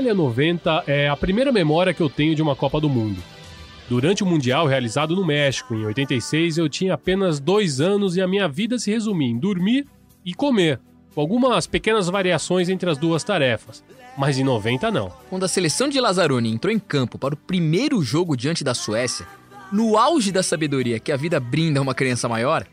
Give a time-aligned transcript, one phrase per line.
[0.00, 3.22] Itália 90 é a primeira memória que eu tenho de uma Copa do Mundo.
[3.86, 8.26] Durante o Mundial realizado no México, em 86, eu tinha apenas dois anos e a
[8.26, 9.86] minha vida se resumia em dormir
[10.24, 10.80] e comer,
[11.14, 13.84] com algumas pequenas variações entre as duas tarefas.
[14.16, 15.12] Mas em 90 não.
[15.28, 19.26] Quando a seleção de Lazzaroni entrou em campo para o primeiro jogo diante da Suécia,
[19.70, 22.66] no auge da sabedoria que a vida brinda a uma criança maior,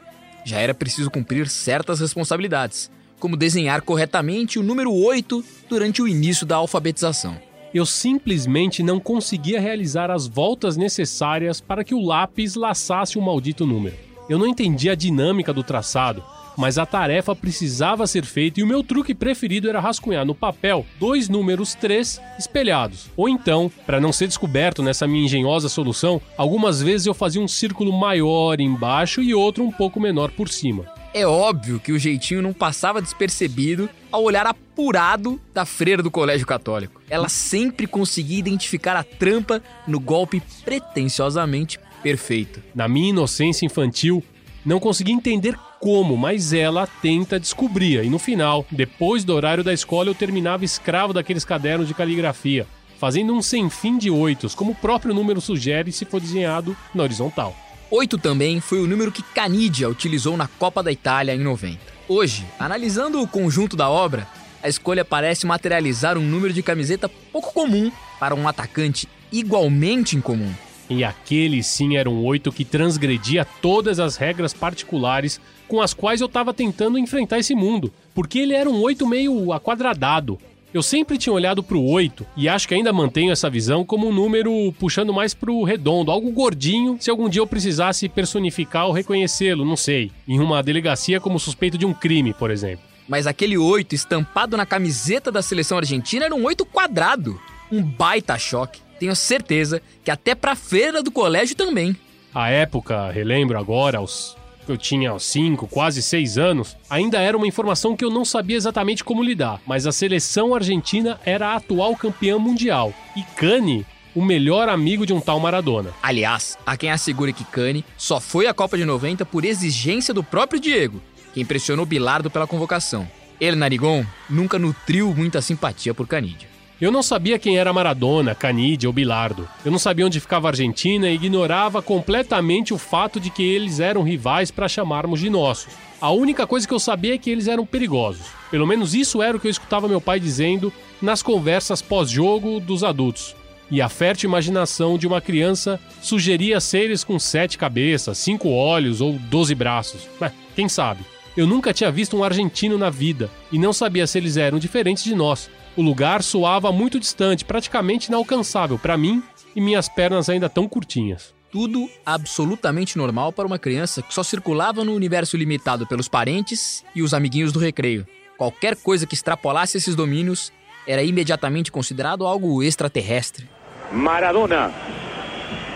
[0.45, 2.89] já era preciso cumprir certas responsabilidades,
[3.19, 7.37] como desenhar corretamente o número 8 durante o início da alfabetização.
[7.73, 13.65] Eu simplesmente não conseguia realizar as voltas necessárias para que o lápis laçasse o maldito
[13.65, 13.95] número.
[14.29, 16.23] Eu não entendia a dinâmica do traçado,
[16.57, 20.85] mas a tarefa precisava ser feita e o meu truque preferido era rascunhar no papel
[20.99, 23.09] dois números 3 espelhados.
[23.15, 27.47] Ou então, para não ser descoberto nessa minha engenhosa solução, algumas vezes eu fazia um
[27.47, 30.96] círculo maior embaixo e outro um pouco menor por cima.
[31.17, 36.45] É óbvio que o jeitinho não passava despercebido ao olhar apurado da freira do colégio
[36.45, 37.01] católico.
[37.09, 42.61] Ela sempre conseguia identificar a trampa no golpe pretensiosamente perfeito.
[42.75, 44.23] Na minha inocência infantil,
[44.63, 48.05] não consegui entender como, mas ela tenta descobrir.
[48.05, 52.67] E no final, depois do horário da escola, eu terminava escravo daqueles cadernos de caligrafia,
[52.99, 57.01] fazendo um sem fim de oitos, como o próprio número sugere se for desenhado na
[57.01, 57.55] horizontal.
[57.89, 61.79] 8 também foi o número que Canidia utilizou na Copa da Itália em 90.
[62.09, 64.27] Hoje, analisando o conjunto da obra,
[64.61, 67.89] a escolha parece materializar um número de camiseta pouco comum
[68.19, 70.53] para um atacante igualmente incomum.
[70.89, 76.19] E aquele sim era um oito que transgredia todas as regras particulares com as quais
[76.19, 80.37] eu estava tentando enfrentar esse mundo, porque ele era um oito meio aquadradado.
[80.73, 84.07] Eu sempre tinha olhado para o 8 e acho que ainda mantenho essa visão como
[84.07, 88.85] um número puxando mais para o redondo, algo gordinho, se algum dia eu precisasse personificar
[88.85, 92.85] ou reconhecê-lo, não sei, em uma delegacia como suspeito de um crime, por exemplo.
[93.07, 97.39] Mas aquele 8 estampado na camiseta da seleção argentina era um 8 quadrado.
[97.71, 98.81] Um baita choque.
[98.99, 101.95] Tenho certeza que até pra feira do colégio também.
[102.33, 104.36] A época, relembro agora, aos
[104.71, 109.03] eu tinha 5, quase 6 anos, ainda era uma informação que eu não sabia exatamente
[109.03, 113.85] como lidar, mas a seleção argentina era a atual campeã mundial e Cani
[114.15, 115.91] o melhor amigo de um tal Maradona.
[116.01, 120.23] Aliás, há quem assegure que Cani só foi à Copa de 90 por exigência do
[120.23, 120.99] próprio Diego,
[121.33, 123.07] que impressionou Bilardo pela convocação.
[123.39, 126.56] Ele, Narigon, nunca nutriu muita simpatia por Canidia.
[126.79, 129.49] Eu não sabia quem era Maradona, Canidia ou Bilardo.
[129.65, 133.79] Eu não sabia onde ficava a Argentina e ignorava completamente o fato de que eles
[133.79, 135.73] eram rivais para chamarmos de nossos.
[135.99, 138.27] A única coisa que eu sabia é que eles eram perigosos.
[138.51, 140.71] Pelo menos isso era o que eu escutava meu pai dizendo
[141.01, 143.35] nas conversas pós-jogo dos adultos.
[143.71, 149.13] E a fértil imaginação de uma criança sugeria seres com sete cabeças, cinco olhos ou
[149.13, 150.07] doze braços.
[150.19, 151.03] Mas, quem sabe?
[151.35, 155.03] Eu nunca tinha visto um argentino na vida e não sabia se eles eram diferentes
[155.03, 155.49] de nós.
[155.77, 159.21] O lugar soava muito distante, praticamente inalcançável para mim
[159.55, 161.35] e minhas pernas ainda tão curtinhas.
[161.51, 167.03] Tudo absolutamente normal para uma criança que só circulava no universo limitado pelos parentes e
[167.03, 168.07] os amiguinhos do recreio.
[168.39, 170.51] Qualquer coisa que extrapolasse esses domínios
[170.87, 173.47] era imediatamente considerado algo extraterrestre.
[173.91, 174.71] Maradona.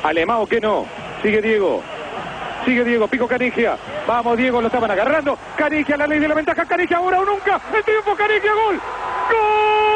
[0.01, 0.88] Alemão que no.
[1.21, 1.83] Sigue Diego.
[2.65, 3.77] Sigue Diego, pico Canigia.
[4.07, 5.38] Vamos, Diego, lo estaban agarrando.
[5.56, 6.65] Canigia, la ley de la ventaja.
[6.65, 7.62] Canigia, ahora o nunca.
[7.71, 8.80] El tiempo, Canigia, gol.
[9.30, 9.90] ¡Gol!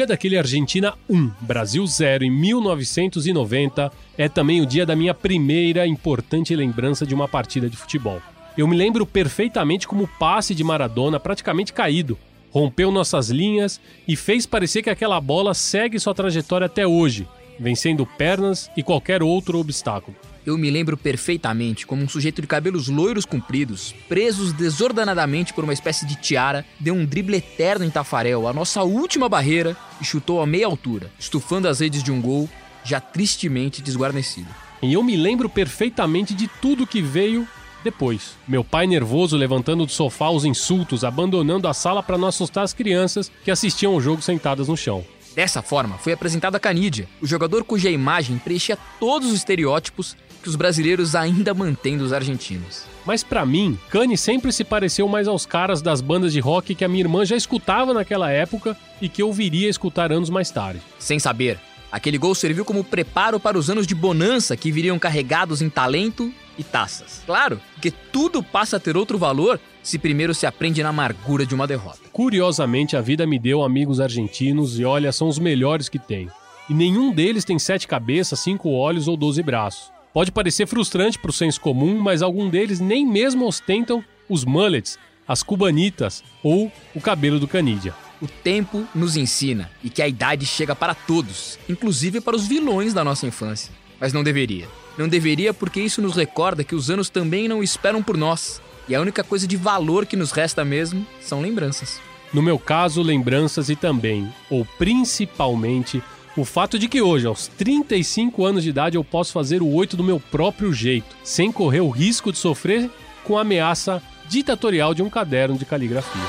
[0.00, 5.86] Dia daquele Argentina 1, Brasil 0 em 1990 é também o dia da minha primeira
[5.86, 8.18] importante lembrança de uma partida de futebol.
[8.56, 12.16] Eu me lembro perfeitamente como o passe de Maradona, praticamente caído,
[12.50, 18.06] rompeu nossas linhas e fez parecer que aquela bola segue sua trajetória até hoje, vencendo
[18.06, 20.16] pernas e qualquer outro obstáculo.
[20.46, 25.72] Eu me lembro perfeitamente como um sujeito de cabelos loiros compridos, presos desordenadamente por uma
[25.72, 30.40] espécie de tiara, deu um drible eterno em Tafarel, a nossa última barreira, e chutou
[30.40, 32.48] a meia altura, estufando as redes de um gol
[32.82, 34.48] já tristemente desguarnecido.
[34.82, 37.46] E eu me lembro perfeitamente de tudo que veio
[37.84, 38.36] depois.
[38.48, 42.72] Meu pai nervoso levantando do sofá os insultos, abandonando a sala para não assustar as
[42.72, 45.04] crianças que assistiam ao jogo sentadas no chão.
[45.34, 50.48] Dessa forma, foi apresentado a Canidia, o jogador cuja imagem preenchia todos os estereótipos que
[50.48, 52.84] os brasileiros ainda mantêm dos argentinos.
[53.04, 56.84] Mas para mim, Kanye sempre se pareceu mais aos caras das bandas de rock que
[56.84, 60.50] a minha irmã já escutava naquela época e que eu viria a escutar anos mais
[60.50, 60.80] tarde.
[60.98, 61.58] Sem saber,
[61.90, 66.32] aquele gol serviu como preparo para os anos de bonança que viriam carregados em talento
[66.58, 67.22] e taças.
[67.24, 71.54] Claro, que tudo passa a ter outro valor se primeiro se aprende na amargura de
[71.54, 72.00] uma derrota.
[72.12, 76.28] Curiosamente, a vida me deu amigos argentinos e olha, são os melhores que tem.
[76.68, 79.90] E nenhum deles tem sete cabeças, cinco olhos ou doze braços.
[80.12, 84.98] Pode parecer frustrante para o senso comum, mas algum deles nem mesmo ostentam os mullets,
[85.26, 87.94] as cubanitas ou o cabelo do canídia.
[88.20, 92.92] O tempo nos ensina e que a idade chega para todos, inclusive para os vilões
[92.92, 93.72] da nossa infância.
[94.00, 94.66] Mas não deveria.
[94.98, 98.60] Não deveria porque isso nos recorda que os anos também não esperam por nós.
[98.88, 102.00] E a única coisa de valor que nos resta mesmo são lembranças.
[102.32, 106.02] No meu caso, lembranças e também, ou principalmente,
[106.40, 109.96] o fato de que hoje, aos 35 anos de idade, eu posso fazer o 8
[109.96, 112.90] do meu próprio jeito, sem correr o risco de sofrer
[113.24, 116.22] com a ameaça ditatorial de um caderno de caligrafia.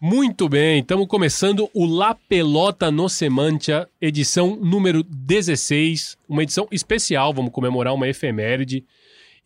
[0.00, 7.34] Muito bem, estamos começando o La Pelota no Semantia, edição número 16, uma edição especial,
[7.34, 8.86] vamos comemorar uma efeméride,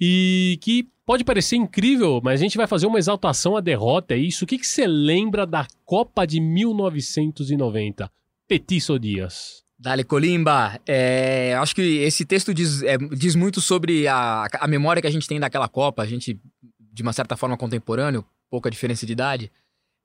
[0.00, 4.18] e que Pode parecer incrível, mas a gente vai fazer uma exaltação à derrota, é
[4.18, 4.44] isso.
[4.44, 8.10] O que, você lembra da Copa de 1990?
[8.48, 9.62] Petiço Dias.
[9.78, 15.02] Dale Colimba, é, acho que esse texto diz, é, diz muito sobre a, a memória
[15.02, 16.40] que a gente tem daquela Copa, a gente,
[16.78, 19.52] de uma certa forma, contemporâneo, pouca diferença de idade.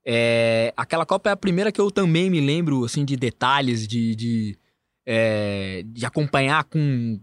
[0.05, 4.15] É, aquela Copa é a primeira que eu também me lembro, assim, de detalhes, de,
[4.15, 4.57] de,
[5.05, 7.17] é, de acompanhar com,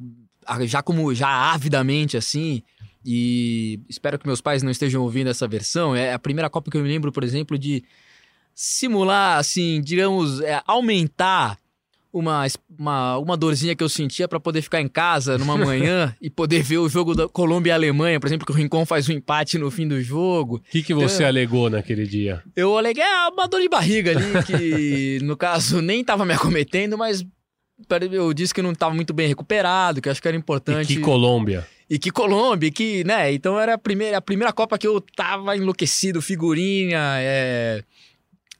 [0.62, 2.62] já como, já avidamente, assim,
[3.06, 5.94] e espero que meus pais não estejam ouvindo essa versão.
[5.94, 7.84] É a primeira Copa que eu me lembro, por exemplo, de
[8.52, 11.56] simular, assim, digamos, é, aumentar
[12.12, 12.44] uma,
[12.76, 16.62] uma, uma dorzinha que eu sentia para poder ficar em casa numa manhã e poder
[16.62, 19.56] ver o jogo da Colômbia e Alemanha, por exemplo, que o Rincon faz um empate
[19.56, 20.56] no fim do jogo.
[20.56, 22.42] O que, que você então, alegou naquele dia?
[22.56, 26.98] Eu aleguei ah, uma dor de barriga ali, que no caso nem estava me acometendo,
[26.98, 27.24] mas
[28.10, 30.92] eu disse que não estava muito bem recuperado, que acho que era importante.
[30.92, 31.64] E que Colômbia?
[31.88, 33.32] E que Colômbia, que, né?
[33.32, 37.84] Então era a primeira, a primeira Copa que eu tava enlouquecido, figurinha, é,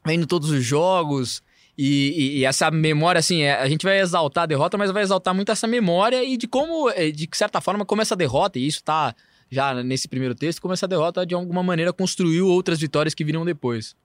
[0.05, 1.41] vendo todos os jogos.
[1.77, 5.03] E, e, e, essa memória, assim, é, a gente vai exaltar a derrota, mas vai
[5.03, 8.65] exaltar muito essa memória e de como, é, de certa forma, como essa derrota, e
[8.65, 9.13] isso tá
[9.49, 13.45] já nesse primeiro texto, como essa derrota de alguma maneira construiu outras vitórias que viriam
[13.45, 13.95] depois.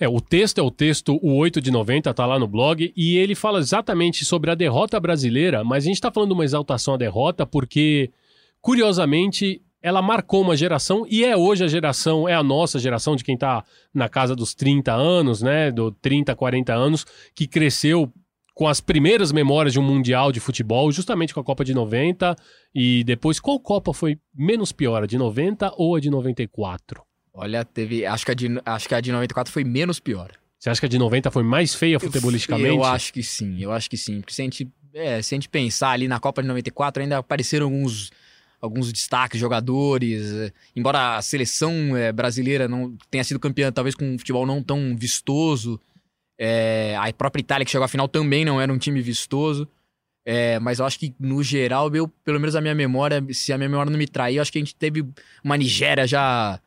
[0.00, 3.18] É, o texto é o texto, o 8 de 90, tá lá no blog, e
[3.18, 6.96] ele fala exatamente sobre a derrota brasileira, mas a gente tá falando uma exaltação à
[6.96, 8.10] derrota porque
[8.60, 13.24] curiosamente, ela marcou uma geração e é hoje a geração, é a nossa geração de
[13.24, 18.12] quem está na casa dos 30 anos, né, do 30, 40 anos, que cresceu
[18.54, 22.34] com as primeiras memórias de um mundial de futebol, justamente com a Copa de 90
[22.74, 27.02] e depois qual Copa foi menos pior, a de 90 ou a de 94?
[27.32, 30.32] Olha, teve, acho que a de, acho que a de 94 foi menos pior.
[30.58, 32.74] Você acha que a de 90 foi mais feia futebolisticamente?
[32.74, 34.20] Eu acho que sim, eu acho que sim.
[34.20, 37.18] Porque se a gente, é, se a gente pensar ali na Copa de 94, ainda
[37.18, 38.10] apareceram alguns
[38.60, 40.32] alguns destaques, jogadores.
[40.32, 44.62] Eh, embora a seleção é, brasileira não tenha sido campeã, talvez com um futebol não
[44.62, 45.80] tão vistoso.
[46.38, 49.68] É, a própria Itália, que chegou à final, também não era um time vistoso.
[50.24, 53.56] É, mas eu acho que, no geral, eu, pelo menos a minha memória, se a
[53.56, 55.04] minha memória não me trair, eu acho que a gente teve
[55.42, 56.60] uma Nigéria já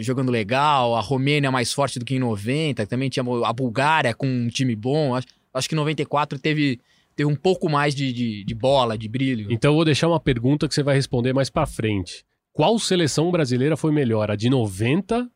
[0.00, 4.26] jogando legal, a Romênia mais forte do que em 90, também tinha a Bulgária com
[4.26, 5.14] um time bom.
[5.14, 6.80] Acho, acho que em 94 teve
[7.18, 9.48] ter um pouco mais de, de, de, bola, de brilho.
[9.50, 12.24] Então eu vou deixar uma pergunta que você vai responder mais para frente.
[12.52, 14.30] Qual seleção brasileira foi melhor?
[14.30, 15.28] A de 90,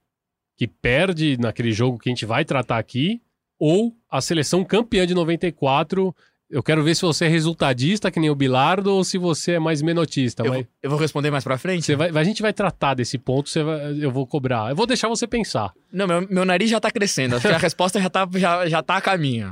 [0.56, 3.20] que perde naquele jogo que a gente vai tratar aqui,
[3.58, 6.14] ou a seleção campeã de 94,
[6.54, 9.58] Eu quero ver se você é resultadista, que nem o Bilardo, ou se você é
[9.58, 10.42] mais menotista.
[10.44, 11.94] Eu, mas vou- eu vou responder mais pra frente?
[11.94, 14.68] vai, a gente vai tratar desse ponto, vai- eu vou cobrar.
[14.70, 15.72] Eu vou deixar você pensar.
[15.90, 17.36] Não, meu, meu nariz já tá crescendo.
[17.36, 19.50] A resposta já tá, já, já tá a caminho.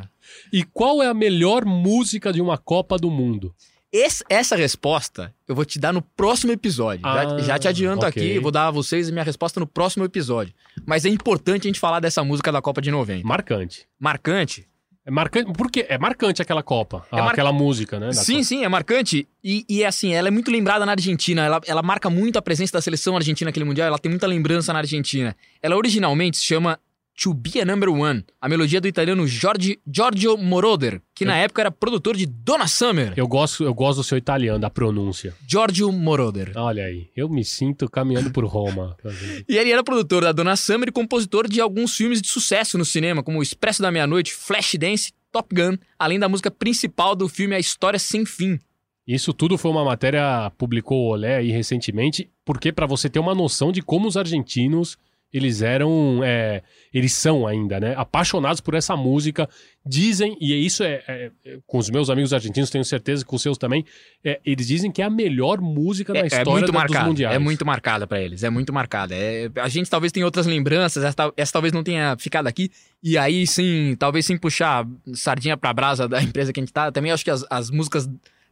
[0.53, 3.55] E qual é a melhor música de uma Copa do Mundo?
[3.93, 7.03] Esse- essa resposta eu vou te dar no próximo episódio.
[7.03, 8.23] Já- Ah, já, te adianto ok.
[8.23, 10.55] aqui, vou dar a vocês a minha resposta no próximo episódio.
[10.87, 13.27] Mas é importante a gente falar dessa música da Copa de 90.
[13.27, 13.87] Marcante.
[13.99, 14.69] Marcante?
[15.05, 15.53] É marcante.
[15.55, 15.87] Por quê?
[15.89, 17.05] É marcante aquela Copa.
[17.11, 18.13] É mar- Aquela música, né?
[18.13, 18.45] Sim, Copa.
[18.45, 19.27] sim, é marcante.
[19.43, 21.43] E, e assim, ela é muito lembrada na Argentina.
[21.45, 23.89] Ela, ela marca muito a presença da seleção argentina naquele mundial.
[23.89, 25.35] Ela tem muita lembrança na Argentina.
[25.61, 26.79] Ela originalmente se chama
[27.23, 28.25] To Be a Number One.
[28.41, 33.13] A melodia do italiano Jorge, Giorgio Moroder, que na época era produtor de Donna Summer.
[33.15, 35.35] Eu gosto, eu gosto do seu italiano, da pronúncia.
[35.47, 36.53] Giorgio Moroder.
[36.57, 38.97] Olha aí, eu me sinto caminhando por Roma.
[39.47, 42.85] E ele era produtor da Donna Summer e compositor de alguns filmes de sucesso no
[42.85, 47.55] cinema, como O Expresso da Meia-Noite, Flashdance, Top Gun, além da música principal do filme
[47.55, 48.59] A História Sem Fim.
[49.07, 53.35] Isso tudo foi uma matéria, publicou o Olé aí recentemente, porque para você ter uma
[53.35, 54.97] noção de como os argentinos,
[55.33, 57.95] eles eram, é, eles são ainda, né?
[57.97, 59.49] Apaixonados por essa música,
[59.87, 63.37] dizem, e isso é, é- é- com os meus amigos argentinos, tenho certeza que com
[63.37, 63.85] os seus também,
[64.25, 66.91] é, eles dizem que é a melhor música na É, é história muito da- dos
[66.91, 67.07] marcada.
[67.07, 67.35] mundiais.
[67.35, 68.43] É muito marcada pra eles.
[68.43, 69.15] É muito marcada.
[69.15, 72.71] É, a gente talvez tenha outras lembranças, essa, essa talvez não tenha ficado aqui.
[73.03, 76.91] E aí sim, talvez sem puxar sardinha pra brasa da empresa que a gente tá.
[76.93, 78.09] Também acho que as, as músicas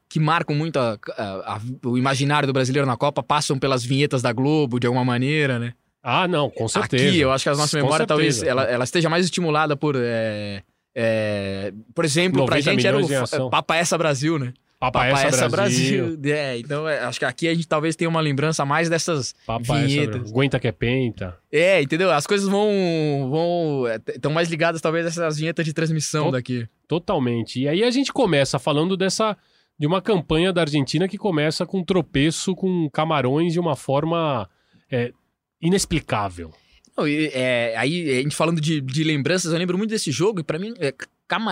[0.09, 4.23] que marcam muito a- a- a- o imaginário do brasileiro na Copa passam pelas vinhetas
[4.23, 5.75] da Globo, de alguma maneira, né?
[6.11, 7.07] Ah, não, com certeza.
[7.07, 9.95] Aqui, eu acho que a nossa memória talvez ela, ela esteja mais estimulada por.
[9.95, 10.63] é,
[10.95, 13.51] é, por exemplo, pra 90 gente era o.
[13.51, 14.55] Papa Essa Brasil, né?
[14.81, 16.17] Papai essa Brasil.
[16.25, 19.59] É, então é, acho que aqui a gente talvez tenha uma lembrança mais dessas essa
[19.59, 20.15] vinhetas.
[20.15, 20.33] Brasil.
[20.33, 21.37] Aguenta que é penta.
[21.51, 22.13] É, entendeu?
[22.13, 23.29] As coisas vão.
[23.29, 26.69] vão estão mais ligadas, talvez, a essas vinhetas de transmissão daqui.
[26.87, 27.61] Totalmente.
[27.61, 29.37] E aí a gente começa falando dessa
[29.77, 34.49] de uma campanha da Argentina que começa com um tropeço com camarões de uma forma
[34.91, 35.13] é,
[35.61, 36.53] inexplicável.
[36.97, 40.43] Não, é, aí, a gente falando de, de lembranças, eu lembro muito desse jogo, e
[40.43, 40.93] pra mim, é,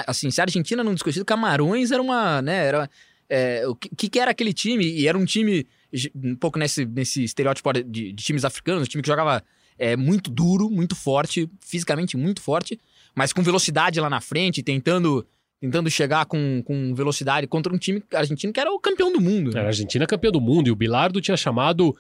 [0.07, 2.91] assim, se a Argentina não discutido, Camarões era uma, né, era,
[3.29, 4.85] é, o que, que era aquele time?
[4.85, 5.67] E era um time,
[6.15, 9.43] um pouco nesse, nesse estereótipo de, de times africanos, um time que jogava
[9.79, 12.79] é, muito duro, muito forte, fisicamente muito forte,
[13.15, 15.27] mas com velocidade lá na frente, tentando,
[15.61, 19.53] tentando chegar com, com velocidade contra um time argentino que era o campeão do mundo.
[19.53, 19.61] né?
[19.61, 21.97] A Argentina campeã do mundo e o Bilardo tinha chamado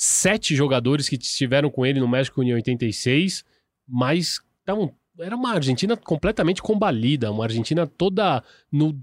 [0.00, 3.44] sete jogadores que estiveram com ele no México em 86,
[3.86, 8.40] mas tavam- era uma Argentina completamente combalida, uma Argentina toda,
[8.70, 8.96] no,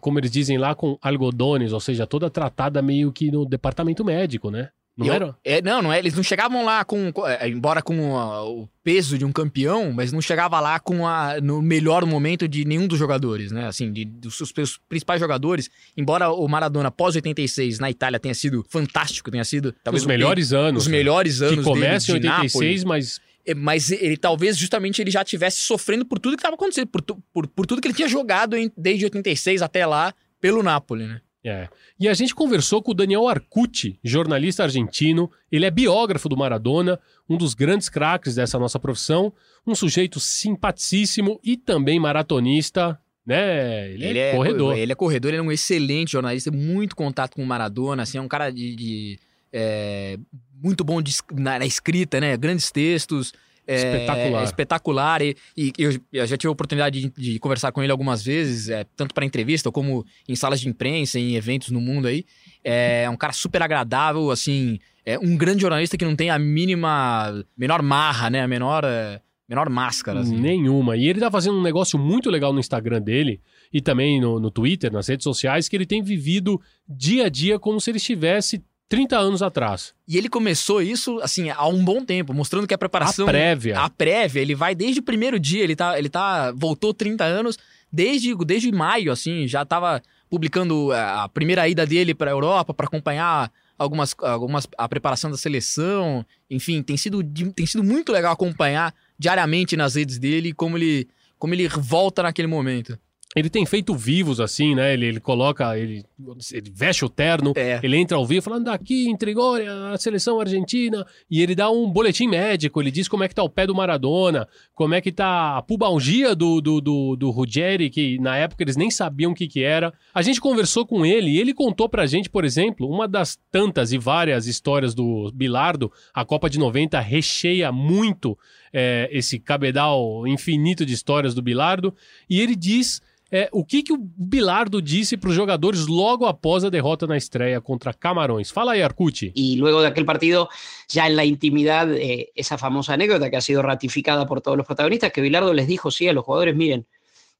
[0.00, 4.50] como eles dizem lá, com algodones, ou seja, toda tratada meio que no departamento médico,
[4.50, 4.70] né?
[4.96, 5.36] Não eu- era?
[5.42, 5.98] É, não, não é.
[5.98, 7.10] Eles não chegavam lá com.
[7.26, 11.40] é, embora com a- o peso de um campeão, mas não chegava lá com a,
[11.40, 13.66] no melhor momento de nenhum dos jogadores, né?
[13.66, 14.52] Assim, de, dos seus
[14.88, 15.70] principais jogadores.
[15.96, 19.72] Embora o Maradona pós 86 na Itália tenha sido fantástico, tenha sido.
[19.82, 20.82] Talvez Os melhores anos.
[20.82, 20.98] Os né?
[20.98, 22.84] melhores anos Que começa em dele de 86, Nápoles.
[22.84, 26.86] mas É, Mas ele talvez justamente ele já tivesse sofrendo por tudo que estava acontecendo,
[26.86, 30.62] por, tu- por, por tudo que ele tinha jogado em- desde 86 até lá pelo
[30.62, 31.20] Napoli, né?
[31.44, 31.68] É.
[31.98, 35.30] E a gente conversou com o Daniel Arcucci, jornalista argentino.
[35.50, 39.32] Ele é biógrafo do Maradona, um dos grandes craques dessa nossa profissão,
[39.66, 43.90] um sujeito simpaticíssimo e também maratonista, né?
[43.90, 44.76] Ele, é, corredor.
[44.76, 48.20] Ele é corredor, ele é um excelente jornalista, muito contato com o Maradona, assim, é
[48.20, 48.76] um cara de.
[48.76, 49.18] de,
[49.52, 50.18] é,
[50.62, 52.36] muito bom de na, na escrita, né?
[52.36, 53.32] Grandes textos.
[53.66, 54.40] É, Espetacular.
[54.40, 55.22] é espetacular.
[55.22, 58.68] E, e eu, eu já tive a oportunidade de, de conversar com ele algumas vezes,
[58.68, 62.24] é, tanto para entrevista como em salas de imprensa, em eventos no mundo aí.
[62.64, 67.44] É um cara super agradável, assim, é um grande jornalista que não tem a mínima,
[67.56, 68.42] menor marra, né?
[68.42, 70.20] A menor, é, menor máscara.
[70.20, 70.38] Assim.
[70.38, 70.96] Nenhuma.
[70.96, 73.40] E ele tá fazendo um negócio muito legal no Instagram dele
[73.72, 77.58] e também no, no Twitter, nas redes sociais, que ele tem vivido dia a dia
[77.58, 79.94] como se ele estivesse 30 anos atrás.
[80.06, 83.26] E ele começou isso, assim, há um bom tempo, mostrando que a preparação.
[83.26, 83.80] A prévia.
[83.80, 85.98] A prévia, ele vai desde o primeiro dia, ele tá.
[85.98, 86.52] Ele tá.
[86.52, 87.58] Voltou 30 anos,
[87.90, 92.86] desde, desde maio, assim, já tava publicando a a primeira ida dele pra Europa para
[92.86, 94.66] acompanhar algumas, algumas.
[94.76, 96.24] a preparação da seleção.
[96.50, 97.22] Enfim, tem sido,
[97.54, 101.08] tem sido muito legal acompanhar diariamente nas redes dele como ele.
[101.38, 102.96] Como ele volta naquele momento.
[103.34, 104.92] Ele tem feito vivos assim, né?
[104.92, 106.04] Ele, ele coloca, ele,
[106.52, 107.80] ele veste o terno, É.
[107.82, 111.90] ele entra ao vivo falando daqui em Trigória, a seleção argentina, e ele dá um
[111.90, 115.10] boletim médico, ele diz como é que tá o pé do Maradona, como é que
[115.10, 119.34] tá a pubalgia do, do, do, do Ruggeri, que na época eles nem sabiam o
[119.34, 119.94] que que era.
[120.12, 123.92] A gente conversou com ele e ele contou pra gente, por exemplo, uma das tantas
[123.92, 128.36] e várias histórias do Bilardo, a Copa de 90 recheia muito
[128.72, 129.08] é,
[129.44, 131.94] cabedal infinito de histórias do Bilardo,
[132.28, 133.00] e ele diz
[133.34, 137.16] é, o que, que o Bilardo disse para os jogadores logo após a derrota na
[137.16, 138.50] estreia contra Camarões.
[138.50, 139.32] Fala aí, Arcuti.
[139.34, 140.50] Y luego de aquel partido,
[140.86, 144.66] ya en la intimidad, eh, esa famosa anécdota que ha sido ratificada por todos los
[144.66, 146.86] protagonistas, que Bilardo les dijo, sí, a los jugadores, miren,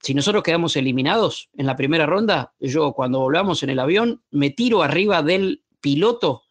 [0.01, 4.49] si nosotros quedamos eliminados en la primera ronda, yo cuando volvamos en el avión me
[4.49, 6.43] tiro arriba del piloto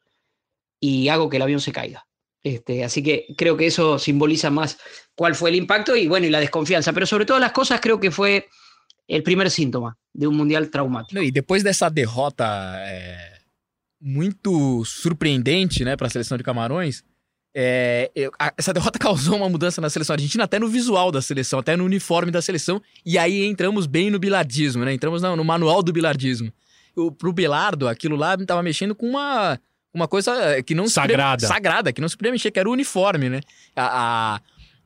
[0.79, 2.05] y hago que el avión se caiga.
[2.43, 4.77] Este, así que creo que eso simboliza más
[5.15, 6.91] cuál fue el impacto y bueno, y la desconfianza.
[6.93, 8.47] Pero sobre todas las cosas creo que fue
[9.07, 11.21] el primer síntoma de um mundial traumático.
[11.21, 12.45] E depois dessa derrota
[12.79, 13.39] é,
[13.99, 17.03] muito surpreendente né, para a seleção de Camarões,
[17.53, 21.21] é, eu- a- essa derrota causou uma mudança na seleção argentina, até no visual da
[21.21, 24.93] seleção, até no uniforme da seleção, e aí entramos bem no bilardismo, né?
[24.93, 26.51] Entramos no, no manual do bilardismo.
[26.95, 29.59] O, pro Bilardo, aquilo lá tava mexendo com uma,
[29.93, 31.47] uma coisa que não se podia- Sagrada.
[31.47, 33.41] sagrada, que não se podia mexer, que era o uniforme, né?
[33.75, 34.39] A,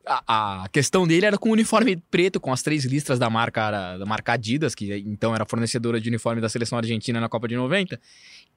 [0.08, 3.30] a, a, a questão dele era com o uniforme preto, com as três listras da
[3.30, 7.48] marca, da marca Adidas, que então era fornecedora de uniforme da seleção argentina na Copa
[7.48, 8.00] de 90,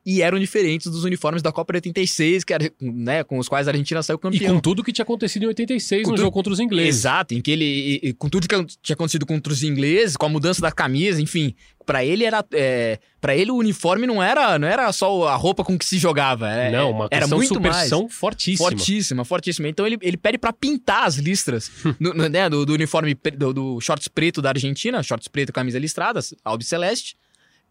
[0.04, 3.68] e eram diferentes dos uniformes da Copa de 86, que era, né, com os quais
[3.68, 4.54] a Argentina saiu E campeão.
[4.54, 7.00] com tudo que tinha acontecido em 86 Com no tudo- jogo contra os ingleses.
[7.00, 10.26] Exato, em que ele, e- e com tudo que tinha acontecido contra os ingleses, com
[10.26, 11.54] a mudança da camisa, enfim,
[11.86, 15.64] Pra ele era, é, para ele o uniforme não era, não era só a roupa
[15.64, 17.88] com que se jogava, é- Não, uma era muito mais.
[18.10, 18.68] fortíssima.
[18.68, 19.68] Fortíssima, fortíssima.
[19.68, 23.54] Então ele, ele pede pra pintar as listras no- no- né, do, do uniforme, do,
[23.54, 27.16] do shorts preto da Argentina, shorts preto, camisa listradas, albi celeste.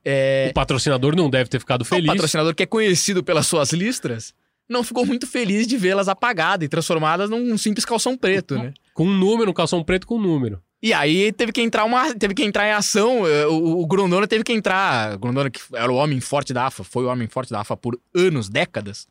[0.09, 2.07] É, O patrocinador não deve ter ficado o feliz.
[2.07, 4.33] patrocinador que é conhecido pelas suas listras
[4.69, 8.73] não ficou muito feliz de vê-las apagadas e transformadas num simples calção preto, né?
[8.93, 10.61] Com um número, um calção preto com um número.
[10.81, 14.27] E aí teve que entrar uma, teve que entrar em ação, eh, o, o Grondona
[14.27, 17.27] teve que entrar, o Grondona que era o homem forte da AFA, foi o homem
[17.27, 19.07] forte da AFA por anos, décadas.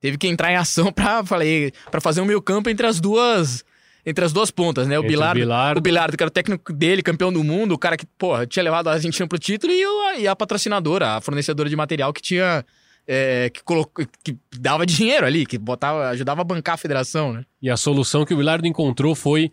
[0.00, 3.64] Teve que entrar em ação pra fazer um meio campo entre as duas
[4.04, 4.98] entre as duas pontas, né?
[4.98, 5.78] O Entre o Bilardo, Bilardo.
[5.78, 8.62] o Bilardo, que era o técnico dele, campeão do mundo, o cara que, porra, tinha
[8.62, 12.64] levado a Argentina pro título e, e a patrocinadora, a fornecedora de material que tinha
[13.06, 17.44] eh, que colocou, que dava dinheiro ali, que botava, ajudava a bancar a federação, né?
[17.60, 19.50] E a solução que o Bilardo encontrou foi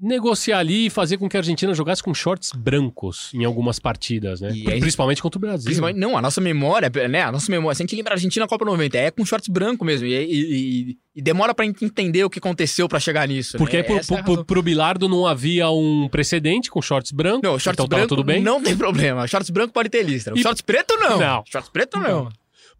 [0.00, 4.40] negociar ali e fazer com que a Argentina jogasse com shorts brancos em algumas partidas,
[4.40, 4.50] né?
[4.52, 5.64] E aí- Principalmente contra o Brasil.
[5.64, 7.22] Principalmente, não, a nossa memória, né?
[7.22, 9.48] A nossa memória, se a gente lembra a Argentina na Copa 90, é com shorts
[9.48, 10.06] branco mesmo.
[10.06, 10.54] E, e-
[10.90, 13.56] e- e demora pra gente entender o que aconteceu pra chegar nisso.
[13.56, 13.82] Porque né?
[13.84, 17.42] pro, é a pro- pro Bilardo não havia um precedente com shorts brancos.
[17.42, 18.42] Não, shorts então tava branco tudo bem.
[18.42, 19.26] não tem problema.
[19.26, 20.34] Shorts branco pode ter listra.
[20.36, 21.18] E- Shorts preto não.
[21.18, 21.44] Não.
[21.46, 22.28] Shorts preto não.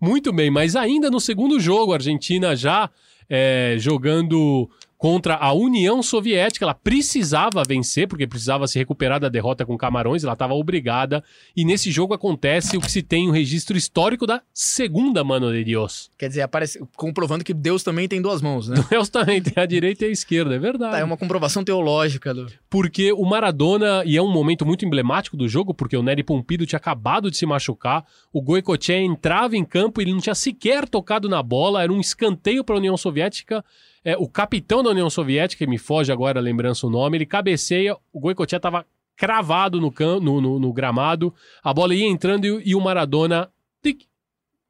[0.01, 2.91] Muito bem, mas ainda no segundo jogo, a Argentina já
[3.31, 9.67] é, jogando contra a União Soviética, ela precisava vencer, porque precisava se recuperar da derrota
[9.67, 11.23] com Camarões, ela estava obrigada.
[11.57, 15.65] E nesse jogo acontece o que se tem um registro histórico da segunda mano de
[15.65, 16.11] Deus.
[16.19, 18.77] Quer dizer, aparece, comprovando que Deus também tem duas mãos, né?
[18.89, 20.93] Deus também tem a direita e a esquerda, é verdade.
[20.93, 22.47] Tá, é uma comprovação teológica do.
[22.71, 26.67] Porque o Maradona, e é um momento muito emblemático do jogo, porque o Nery Pompido
[26.67, 30.89] tinha acabado de se machucar, o Goicoechea entrava em campo e ele não tinha sequer
[30.89, 33.65] tocado na bola, era um escanteio para a União Soviética.
[34.05, 37.25] É, o capitão da União Soviética, que me foge agora a lembrança o nome, ele
[37.27, 38.85] cabeceia, o Goicoechea estava
[39.17, 43.51] cravado no, cam- no, no- no gramado, a bola ia entrando e, e o Maradona,
[43.83, 44.03] tic,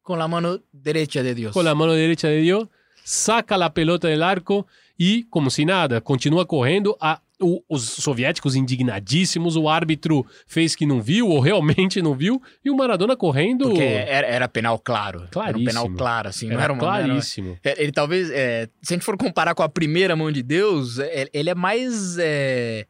[0.02, 1.52] Com a mano derecha de Deus.
[1.52, 2.68] con la mano derecha de Dios,
[3.04, 4.66] saca la pelota del arco
[4.98, 6.96] e, como se nada, continua correndo.
[7.00, 12.40] A- o- os soviéticos indignadíssimos, o árbitro fez que não viu, ou realmente não viu,
[12.64, 13.64] e o Maradona correndo.
[13.68, 15.18] Porque era, era penal claro.
[15.20, 15.66] Era um Claríssimo.
[15.66, 16.46] penal claro, assim.
[16.46, 17.58] não era era uma, não era- claríssimo.
[17.64, 20.98] É, Ele talvez, é, se a gente for comparar com a primeira mão de Deus,
[20.98, 22.16] é, ele é mais.
[22.18, 22.86] é,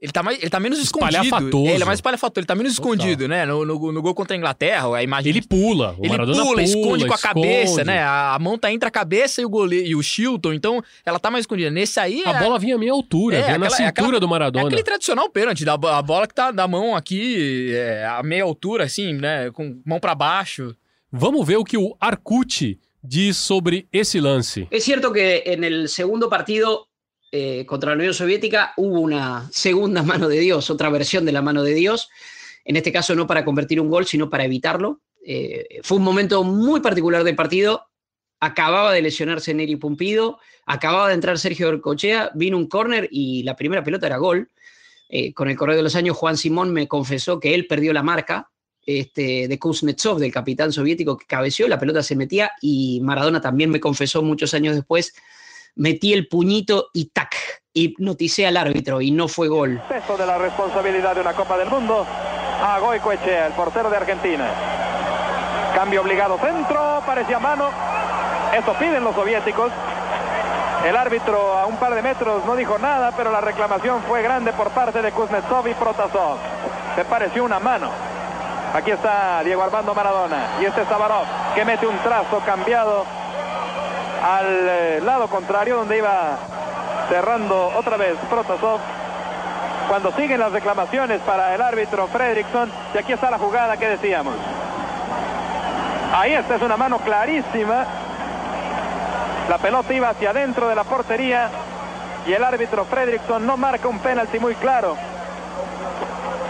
[0.00, 1.66] ele, tá mais ele tá menos escondido.
[1.66, 2.94] É, Ele é mais espalhafatoso, ele tá menos Total.
[2.94, 3.44] escondido, né?
[3.44, 5.30] No, no, no gol contra a Inglaterra, a imagem.
[5.30, 7.84] Ele pula, o ele Maradona pula, esconde com a cabeça, esconde.
[7.84, 7.98] né?
[8.02, 11.18] A, a mão tá entre a cabeça e o goleiro e o Chilton, então ela
[11.18, 11.70] tá mais escondida.
[11.70, 12.22] Nesse aí.
[12.24, 14.26] A é, bola vinha a meia altura, É, vinha na aquela- é cintura aquela- do
[14.26, 14.66] é Maradona.
[14.66, 18.84] aquele tradicional pênalti, da, a bola que tá da mão aqui, é, a meia altura,
[18.84, 19.50] assim, né?
[19.52, 20.76] Com mão pra baixo.
[21.10, 24.66] Vamos ver o que o Arcuti diz sobre esse lance.
[24.70, 26.87] Es cierto que el segundo partido
[27.30, 31.42] eh, contra la Unión Soviética hubo una segunda mano de Dios, otra versión de la
[31.42, 32.08] mano de Dios,
[32.64, 35.00] en este caso no para convertir un gol, sino para evitarlo.
[35.24, 37.86] Eh, fue un momento muy particular del partido.
[38.40, 43.56] Acababa de lesionarse Neri Pumpido, acababa de entrar Sergio Orcochea, vino un córner y la
[43.56, 44.50] primera pelota era gol.
[45.08, 48.02] Eh, con el correr de los años, Juan Simón me confesó que él perdió la
[48.02, 48.50] marca
[48.84, 53.68] este, de Kuznetsov, del capitán soviético que cabeció, la pelota se metía y Maradona también
[53.68, 55.14] me confesó muchos años después,
[55.78, 57.34] metí el puñito y tac,
[57.72, 59.80] hipnoticé al árbitro y no fue gol.
[59.88, 62.04] Peso de la responsabilidad de una Copa del Mundo
[62.62, 64.50] a Goicoechea, el portero de Argentina.
[65.74, 67.70] Cambio obligado centro, parecía mano.
[68.56, 69.70] Eso piden los soviéticos.
[70.84, 74.52] El árbitro a un par de metros no dijo nada, pero la reclamación fue grande
[74.52, 76.38] por parte de Kuznetsov y Protasov.
[76.96, 77.90] Se pareció una mano.
[78.74, 83.06] Aquí está Diego Armando Maradona y este es Sabarov que mete un trazo cambiado
[84.22, 86.36] al eh, lado contrario donde iba
[87.08, 88.80] cerrando otra vez Protasov
[89.88, 94.34] cuando siguen las reclamaciones para el árbitro Fredrickson y aquí está la jugada que decíamos.
[96.14, 97.86] Ahí esta es una mano clarísima.
[99.48, 101.48] La pelota iba hacia adentro de la portería
[102.26, 104.96] y el árbitro Fredrickson no marca un penalti muy claro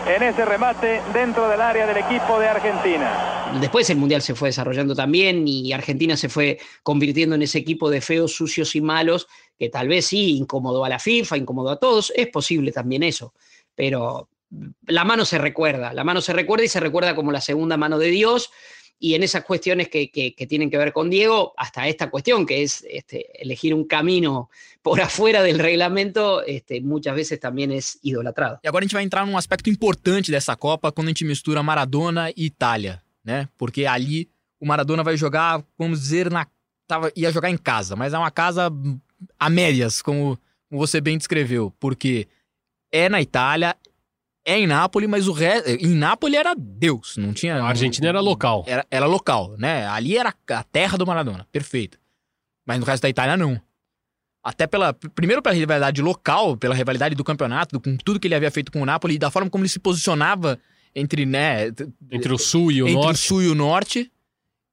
[0.08, 3.37] en ese remate dentro del área del equipo de Argentina.
[3.60, 7.90] Después el Mundial se fue desarrollando también y Argentina se fue convirtiendo en ese equipo
[7.90, 9.26] de feos, sucios y malos
[9.58, 13.34] que tal vez sí incomodó a la FIFA, incomodó a todos, es posible también eso,
[13.74, 14.28] pero
[14.86, 17.98] la mano se recuerda, la mano se recuerda y se recuerda como la segunda mano
[17.98, 18.50] de Dios,
[19.00, 20.10] y en esas cuestiones que,
[20.48, 24.50] tienen que ver con Diego, hasta esta cuestión que es este, elegir un camino
[24.82, 28.58] por afuera del reglamento, este, muchas veces también es idolatrado.
[28.62, 31.62] E agora a gente vai entrar num aspecto importante dessa Copa quando a gente mistura
[31.62, 33.46] Maradona e Itália, né?
[33.58, 34.26] Porque ali
[34.58, 36.46] o Maradona vai jogar, vamos dizer, na
[36.86, 38.72] tava, ia jogar em casa, mas é uma casa
[39.38, 40.38] a médias, como
[40.70, 42.26] você bem descreveu, porque
[42.90, 43.76] é na Itália,
[44.46, 45.68] é em Nápoles, mas o resto.
[45.68, 47.62] Em Nápoles era Deus, não tinha.
[47.62, 48.64] A Argentina era local.
[48.66, 49.86] Era, era local, né?
[49.86, 51.98] Ali era a terra do Maradona, perfeito.
[52.66, 53.60] Mas no resto da Itália, não.
[54.42, 54.94] Até pela.
[54.94, 58.80] Primeiro pela rivalidade local, pela rivalidade do campeonato, com tudo que ele havia feito com
[58.80, 60.58] o Napoli e da forma como ele se posicionava
[60.94, 61.68] entre, né?
[62.10, 63.16] Entre o sul e o entre norte.
[63.16, 64.10] o sul e o norte.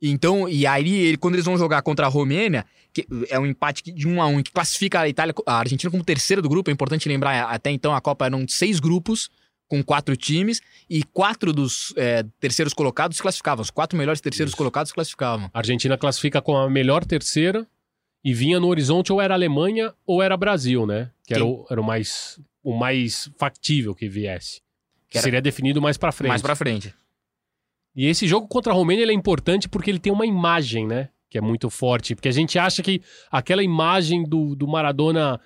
[0.01, 3.91] Então, e aí, ele, quando eles vão jogar contra a Romênia, que é um empate
[3.91, 6.73] de um a um, que classifica a Itália, a Argentina como terceira do grupo, é
[6.73, 9.29] importante lembrar, até então a Copa eram seis grupos,
[9.67, 13.63] com quatro times, e quatro dos é, terceiros colocados se classificavam.
[13.63, 14.57] Os quatro melhores terceiros Isso.
[14.57, 15.49] colocados se classificavam.
[15.53, 17.65] A Argentina classifica com a melhor terceira
[18.23, 21.09] e vinha no horizonte ou era Alemanha ou era Brasil, né?
[21.25, 24.61] Que era, o, era o, mais, o mais factível que viesse.
[25.15, 26.29] Que era- seria definido mais pra frente.
[26.29, 26.93] Mais pra frente.
[27.95, 31.09] E esse jogo contra a Romênia é importante porque ele tem uma imagem, né?
[31.29, 32.13] Que é muito forte.
[32.15, 33.01] Porque a gente acha que
[33.31, 35.39] aquela imagem do, do Maradona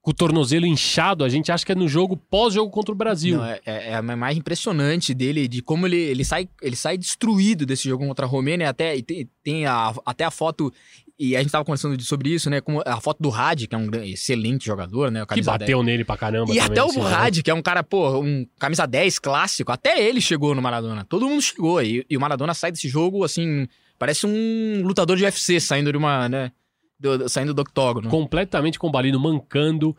[0.00, 3.36] com o tornozelo inchado, a gente acha que é no jogo pós-jogo contra o Brasil.
[3.36, 7.66] Não, é, é a mais impressionante dele, de como ele, ele, sai, ele sai destruído
[7.66, 8.70] desse jogo contra a Romênia.
[8.70, 10.72] Até, e tem, tem a, até a foto,
[11.18, 12.60] e a gente tava conversando sobre isso, né?
[12.60, 15.24] Como a foto do Had, que é um excelente jogador, né?
[15.26, 16.52] que bateu nele pra caramba.
[16.54, 17.02] E até o?
[17.06, 21.04] Had, que é um cara, pô, um camisa 10 clássico, até ele chegou no Maradona.
[21.04, 21.82] Todo mundo chegou.
[21.82, 23.66] E, e o Maradona sai desse jogo, assim,
[23.98, 26.52] parece um lutador de UFC saindo de uma, né?
[27.00, 28.08] do- saindo do octógono.
[28.10, 29.96] completamente combalido, mancando.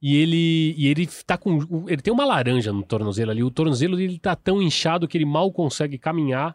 [0.00, 1.86] E ele, e ele tá com.
[1.88, 3.42] Ele tem uma laranja no tornozelo ali.
[3.42, 6.54] O tornozelo dele tá tão inchado que ele mal consegue caminhar.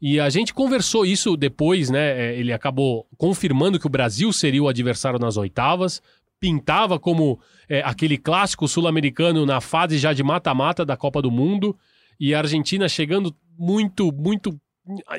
[0.00, 2.30] E a gente conversou isso depois, né?
[2.30, 6.00] É, Ele acabou confirmando que o Brasil seria o adversário nas oitavas.
[6.38, 11.76] Pintava como é, aquele clássico sul-americano na fase já de mata-mata da Copa do Mundo.
[12.20, 14.58] E a Argentina chegando muito, muito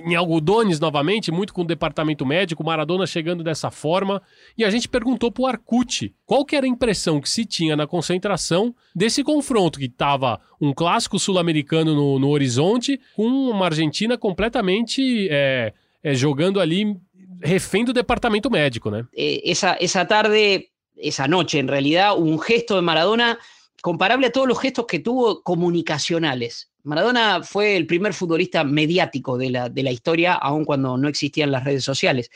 [0.03, 4.21] em algodones novamente, muito com o departamento médico, Maradona chegando dessa forma.
[4.57, 7.85] E a gente perguntou pro Arcute qual que era a impressão que se tinha na
[7.85, 15.27] concentração desse confronto, que tava um clássico sul-americano no, no horizonte, com uma Argentina completamente
[15.29, 16.97] é, é, jogando ali
[17.41, 19.05] refém do departamento médico, né?
[19.13, 23.37] Esa, esa tarde, esa noche en realidad, hubo un gesto de Maradona
[23.81, 26.68] comparable a todos los gestos que tuvo comunicacionales.
[26.83, 31.51] Maradona fue el primer futbolista mediático de la, de la historia, aun cuando no existían
[31.51, 32.31] las redes sociales.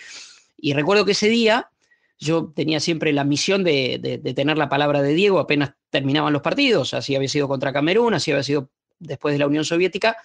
[0.57, 1.69] Y recuerdo que ese día
[2.19, 6.41] yo tenía siempre la misión de, de- tener la palabra de Diego apenas terminaban los
[6.41, 10.17] partidos, así había sido contra Camerún, así había sido después de la Unión Soviética,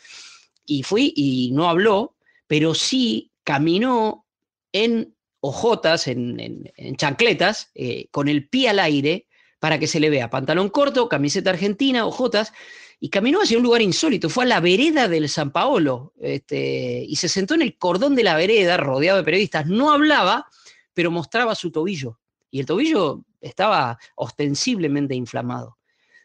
[0.67, 2.15] y fui y no habló,
[2.47, 4.27] pero sí caminó
[4.73, 6.39] en ojotas, en,
[6.77, 9.27] en- chancletas, eh, con el pie al aire,
[9.59, 12.53] para que se le vea pantalón corto, camiseta argentina, ojotas,
[13.01, 17.17] y caminó hacia un lugar insólito, fue a la vereda del San Paolo, este, y
[17.17, 20.47] se sentó en el cordón de la vereda, rodeado de periodistas, no hablaba,
[20.95, 22.19] pero mostraba su tobillo,
[22.51, 25.79] y el tobillo estaba ostensiblemente inflamado.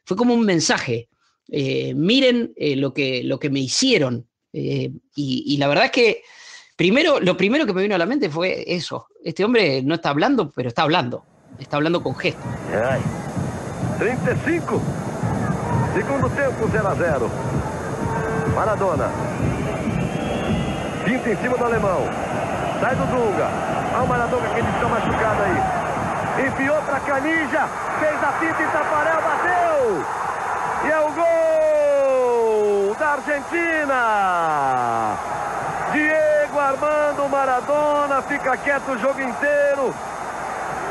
[0.03, 1.09] Fue como un mensaje,
[1.49, 6.21] eh, miren eh, lo, que, lo que me hicieron, eh, y, la verdad es que
[6.75, 9.07] Primero, lo primero que me vino a la mente fue eso.
[9.23, 11.23] Este hombre no está hablando, pero está hablando.
[11.59, 12.43] Está hablando con gestos.
[12.73, 12.99] Ai.
[13.99, 14.81] 35.
[15.93, 17.31] Segundo tempo, 0 a 0.
[18.55, 19.11] Maradona.
[21.05, 22.09] Pinta em cima do alemão.
[22.81, 23.47] Sai do Dunga.
[23.93, 25.61] Olha o Maradona que ele está machucado aí.
[26.47, 27.67] Enfiou para Canija.
[27.99, 30.03] Fez a pinta em Tafarel, bateu.
[30.83, 33.99] E é o gol da Argentina.
[35.91, 39.93] Diego Armando Maradona fica quieto o jogo inteiro.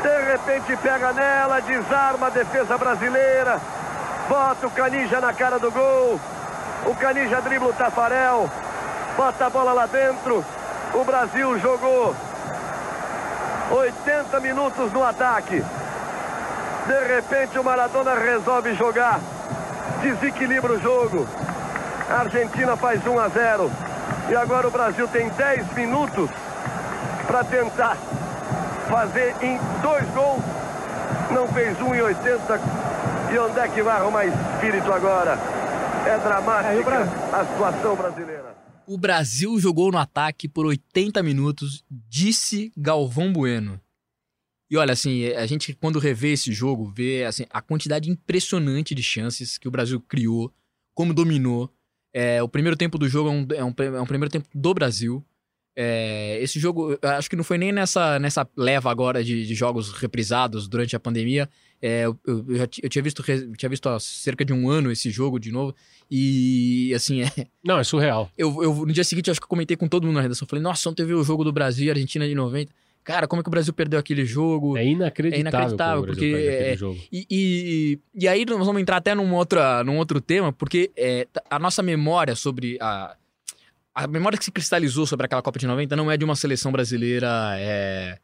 [0.01, 3.59] De repente pega nela, desarma a defesa brasileira.
[4.27, 6.19] Bota o Canija na cara do gol.
[6.85, 8.49] O Canija dribla o Tafarel.
[9.17, 10.43] Bota a bola lá dentro.
[10.93, 12.15] O Brasil jogou
[13.71, 15.63] 80 minutos no ataque.
[16.85, 19.19] De repente o Maradona resolve jogar.
[20.01, 21.27] Desequilibra o jogo.
[22.09, 23.71] A Argentina faz 1 a 0.
[24.29, 26.29] E agora o Brasil tem 10 minutos
[27.27, 27.97] para tentar
[28.89, 30.43] fazer em dois gols.
[31.31, 32.59] Não fez um em 80.
[33.33, 35.31] E onde é que vai arrumar espírito agora?
[36.05, 37.01] É dramática
[37.35, 38.55] a situação brasileira.
[38.85, 43.81] O Brasil jogou no ataque por 80 minutos, disse Galvão Bueno.
[44.69, 49.01] E olha, assim, a gente quando revê esse jogo, vê assim, a quantidade impressionante de
[49.01, 50.53] chances que o Brasil criou,
[50.93, 51.73] como dominou.
[52.13, 54.73] É, o primeiro tempo do jogo é um, é um, é um primeiro tempo do
[54.75, 55.25] Brasil.
[55.75, 59.91] É, esse jogo, acho que não foi nem nessa, nessa leva agora de, de jogos
[59.91, 61.49] reprisados durante a pandemia.
[61.85, 63.21] É, eu, eu, já eu tinha visto,
[63.57, 65.75] tinha visto há cerca de um ano esse jogo de novo.
[66.09, 67.29] E assim, é.
[67.61, 68.31] Não, é surreal.
[68.37, 70.47] Eu, eu, no dia seguinte, acho que eu comentei com todo mundo na redação.
[70.47, 72.71] Falei, nossa, ontem eu vi o jogo do Brasil e Argentina de 90.
[73.03, 74.77] Cara, como é que o Brasil perdeu aquele jogo?
[74.77, 75.37] É inacreditável.
[75.37, 76.33] É inacreditável, porque.
[76.33, 76.77] É,
[77.11, 81.27] e, e, e, aí nós vamos entrar até num, outra, num outro tema, porque é,
[81.49, 83.17] a nossa memória sobre a
[83.95, 86.71] a memória que se cristalizou sobre aquela Copa de 90 não é de uma seleção
[86.71, 88.17] brasileira é,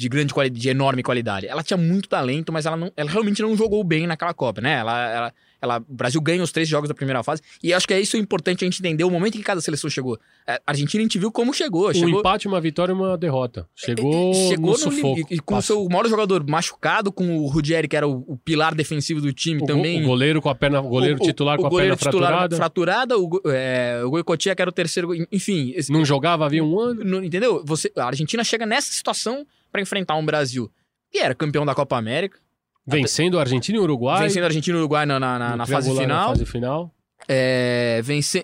[0.00, 1.46] de grande qualidade, de enorme qualidade.
[1.46, 4.78] Ela tinha muito talento, mas ela, não, ela realmente não jogou bem naquela Copa, né?
[4.78, 7.42] Ela, ela, ela, o Brasil ganha os três jogos da primeira fase.
[7.62, 9.90] E acho que é isso importante a gente entender o momento em que cada seleção
[9.90, 10.18] chegou.
[10.46, 11.92] A é, Argentina a gente viu como chegou.
[11.92, 12.08] chegou...
[12.08, 13.68] Um empate, uma vitória e uma derrota.
[13.76, 15.20] Chegou, é, chegou no, no sufoco.
[15.28, 18.74] E, com o seu maior jogador machucado, com o Rudieri, que era o, o pilar
[18.74, 20.02] defensivo do time o também.
[20.02, 22.56] o goleiro com a perna, o goleiro o, titular com a perna fraturada.
[22.56, 23.18] fraturada.
[23.18, 25.10] O, é, o Goicoechea, que era o terceiro.
[25.30, 25.74] Enfim.
[25.76, 27.04] Esse, não jogava havia um ano.
[27.04, 27.62] Não, entendeu?
[27.66, 30.70] Você, a Argentina chega nessa situação para enfrentar um Brasil
[31.10, 32.38] que era campeão da Copa América
[32.86, 34.22] Vencendo a Argentina e o Uruguai.
[34.22, 36.06] Vencendo a Argentina e o Uruguai na, na, na fase final.
[36.06, 36.94] Na fase final.
[37.28, 38.42] É, vence,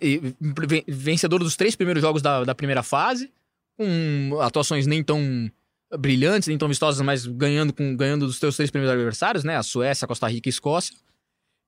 [0.86, 3.32] vencedor dos três primeiros jogos da, da primeira fase,
[3.76, 5.50] com atuações nem tão
[5.98, 9.56] brilhantes, nem tão vistosas, mas ganhando, com, ganhando dos teus três primeiros adversários, né?
[9.56, 10.94] A Suécia, a Costa Rica e a Escócia.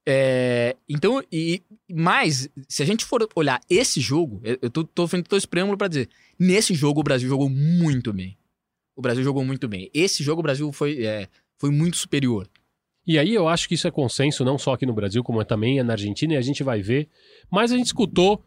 [0.06, 5.36] É, então, e mais, se a gente for olhar esse jogo, eu tô, tô todo
[5.36, 8.37] esse preâmbulo pra dizer, nesse jogo o Brasil jogou muito bem.
[8.98, 9.88] O Brasil jogou muito bem.
[9.94, 12.48] Esse jogo o Brasil foi, é, foi muito superior.
[13.06, 15.78] E aí eu acho que isso é consenso, não só aqui no Brasil, como também
[15.78, 17.08] é na Argentina, e a gente vai ver.
[17.48, 18.44] Mas a gente escutou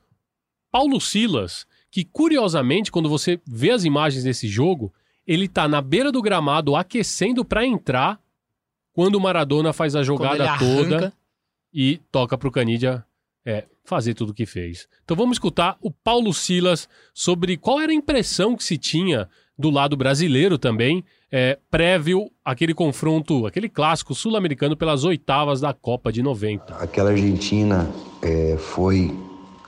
[0.70, 4.94] Paulo Silas, que curiosamente, quando você vê as imagens desse jogo,
[5.26, 8.22] ele tá na beira do gramado aquecendo para entrar
[8.92, 11.14] quando o Maradona faz a jogada toda
[11.74, 13.06] e toca pro Canidia
[13.46, 14.86] é, fazer tudo o que fez.
[15.06, 19.30] Então vamos escutar o Paulo Silas sobre qual era a impressão que se tinha
[19.62, 26.12] do lado brasileiro também é, prévio aquele confronto, aquele clássico sul-americano pelas oitavas da Copa
[26.12, 26.76] de 90.
[26.76, 27.90] Aquela Argentina
[28.22, 29.16] é, foi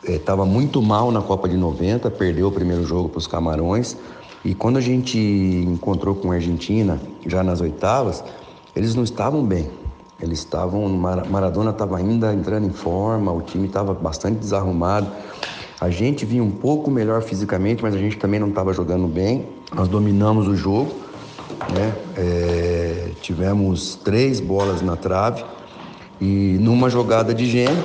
[0.03, 3.95] estava é, muito mal na Copa de 90, perdeu o primeiro jogo para os Camarões.
[4.43, 8.21] E quando a gente encontrou com a Argentina, já nas oitavas,
[8.75, 9.69] eles não estavam bem.
[10.21, 10.87] Eles estavam.
[10.89, 15.07] Maradona estava ainda entrando em forma, o time estava bastante desarrumado.
[15.83, 19.45] A gente vinha um pouco melhor fisicamente, mas a gente também não estava jogando bem.
[19.75, 20.95] Nós dominamos o jogo,
[21.75, 21.93] né?
[22.15, 25.43] É, tivemos três bolas na trave
[26.21, 27.83] e numa jogada de gênio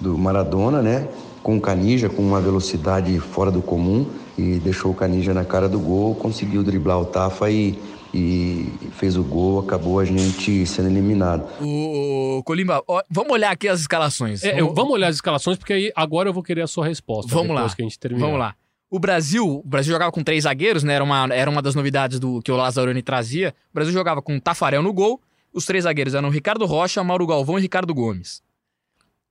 [0.00, 1.08] do Maradona, né?
[1.42, 4.06] Com o Canija, com uma velocidade fora do comum
[4.38, 7.78] e deixou o Canija na cara do gol, conseguiu driblar o Tafa e,
[8.16, 11.46] e fez o gol, acabou a gente sendo eliminado.
[11.60, 14.42] O Colimba, ó, vamos olhar aqui as escalações.
[14.42, 14.74] É, vamos...
[14.74, 17.30] vamos olhar as escalações porque aí agora eu vou querer a sua resposta.
[17.30, 17.66] Vamos lá.
[18.12, 18.54] Vamos lá.
[18.88, 20.94] O Brasil, o Brasil jogava com três zagueiros, né?
[20.94, 23.54] Era uma, era uma das novidades do que o Lazzaroni trazia.
[23.70, 25.20] O Brasil jogava com Tafarel no gol.
[25.52, 28.42] Os três zagueiros eram Ricardo Rocha, Mauro Galvão e Ricardo Gomes.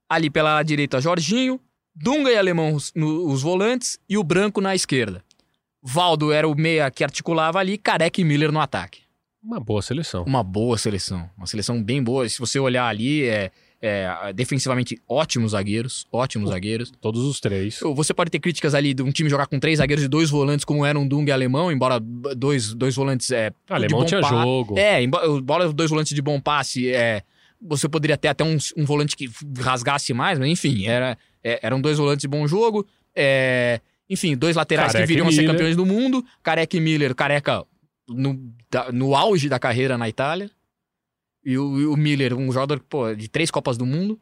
[0.08, 1.60] Ali pela direita, Jorginho,
[1.95, 5.24] Dunga e Alemão os, no, os volantes e o Branco na esquerda.
[5.86, 9.02] Valdo era o meia que articulava ali, Careca e Miller no ataque.
[9.43, 10.24] Uma boa seleção.
[10.24, 11.30] Uma boa seleção.
[11.38, 12.28] Uma seleção bem boa.
[12.28, 16.08] Se você olhar ali, é, é, defensivamente, ótimos zagueiros.
[16.12, 16.91] Ótimos zagueiros.
[17.00, 17.80] Todos os três.
[17.80, 20.65] Você pode ter críticas ali de um time jogar com três zagueiros e dois volantes,
[20.65, 23.30] como eram Dung e Alemão, embora dois, dois volantes.
[23.30, 24.30] É, Alemão tinha pa...
[24.30, 24.80] jogo.
[24.80, 26.89] É, embora dois volantes de bom passe.
[26.89, 27.21] É,
[27.62, 31.80] você poderia ter até um, um volante que rasgasse mais, mas enfim, era, é, eram
[31.80, 32.88] dois volantes de bom jogo.
[33.15, 36.23] É, enfim, dois laterais Careca que viriam a ser campeões do mundo.
[36.43, 37.65] Careca e Miller, careca
[38.07, 38.39] no,
[38.93, 40.49] no auge da carreira na Itália.
[41.43, 44.19] E o, o Miller, um jogador pô, de três Copas do Mundo.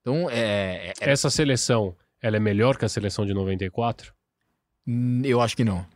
[0.00, 4.12] Então, é, é, Essa seleção, ela é melhor que a seleção de 94?
[4.86, 5.86] Hum, eu acho que não.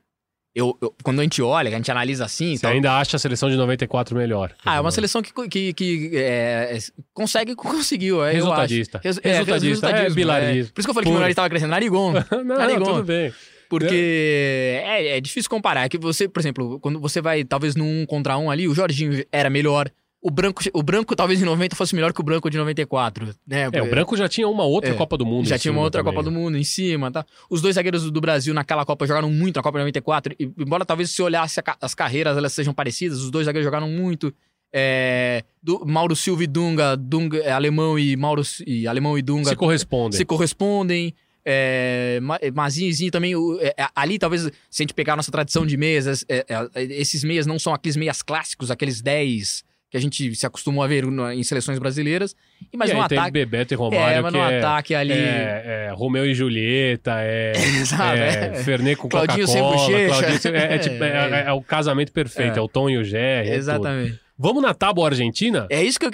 [0.56, 2.56] Eu, eu- quando a gente olha, a gente analisa assim.
[2.56, 4.52] Você tal, ainda acha a seleção de 94 melhor?
[4.64, 6.78] Ah, é uma seleção que, que, que é,
[7.12, 8.24] consegue, conseguiu.
[8.24, 9.00] é, Resultadista.
[9.04, 10.72] Resu- Resultadista, é, bilarismo.
[10.72, 11.70] Por isso que eu falei que o nariz estava crescendo.
[11.70, 12.12] Narigão.
[12.32, 12.84] não, Narigão.
[12.86, 13.32] tudo bem.
[13.68, 15.84] Porque é, é difícil comparar.
[15.84, 18.74] É que você, por exemplo, quando você vai talvez num um contra um ali, o
[18.74, 19.90] Jorginho era melhor.
[20.26, 23.26] O branco, o branco talvez em 90 fosse melhor que o branco de 94.
[23.46, 23.68] Né?
[23.72, 25.46] É, o Branco já tinha uma outra É, Copa do Mundo.
[25.46, 26.36] Já tinha uma outra também, Copa do né?
[26.42, 27.24] Mundo em cima, tá?
[27.48, 30.34] Os dois zagueiros do Brasil naquela Copa jogaram muito na Copa de 94.
[30.38, 33.88] E, embora talvez se olhasse a as carreiras elas sejam parecidas, os dois zagueiros jogaram
[33.88, 34.34] muito.
[34.72, 39.50] É, do, Mauro Silva e Dunga, Dunga é, alemão e Mauro e alemão e Dunga
[39.50, 40.18] Se correspondem.
[40.18, 41.14] se correspondem.
[41.44, 43.36] É, Ma- Mazinho e Zinho também.
[43.36, 46.44] o- é, é, ali, talvez, se a gente pegar a nossa tradição de meias, é,
[46.48, 49.64] é, esses meias não são aqueles meias clássicos, aqueles 10
[49.96, 51.04] que a gente se acostumou a ver
[51.34, 52.36] em seleções brasileiras.
[52.72, 53.32] E, mas e no aí tem ataque.
[53.32, 55.12] Bebeto e Romário, É, mas que no é, ataque ali.
[55.12, 57.52] é, é Romeu e Julieta, é,
[57.86, 58.62] Sabe, é, é.
[58.62, 60.08] Fernet com Claudinho sem bochecha.
[60.20, 63.52] Claudinho é, é tipo- é- o casamento perfeito, é, o Tom e o Jerry, é
[63.52, 63.58] tudo.
[63.58, 64.20] Exatamente.
[64.38, 65.66] Vamos na tábua argentina?
[65.70, 66.10] É isso que eu,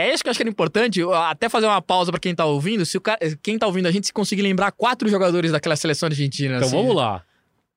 [0.00, 1.02] é isso que eu acho que era importante.
[1.28, 2.86] até fazer uma pausa pra quem tá ouvindo.
[2.86, 6.06] Se o cara, quem tá ouvindo a gente se conseguir lembrar quatro jogadores daquela seleção
[6.06, 6.56] argentina.
[6.56, 6.76] Então assim.
[6.76, 7.22] vamos lá.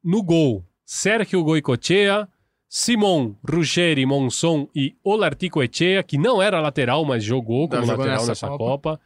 [0.02, 2.30] No gol, Sergio Goicoechea,
[2.69, 8.19] Simon, Ruggeri, Monson e Olartico Echea, que não era lateral, mas jogou como jogou lateral
[8.19, 8.63] nessa nessa Copa.
[8.63, 8.99] Copa.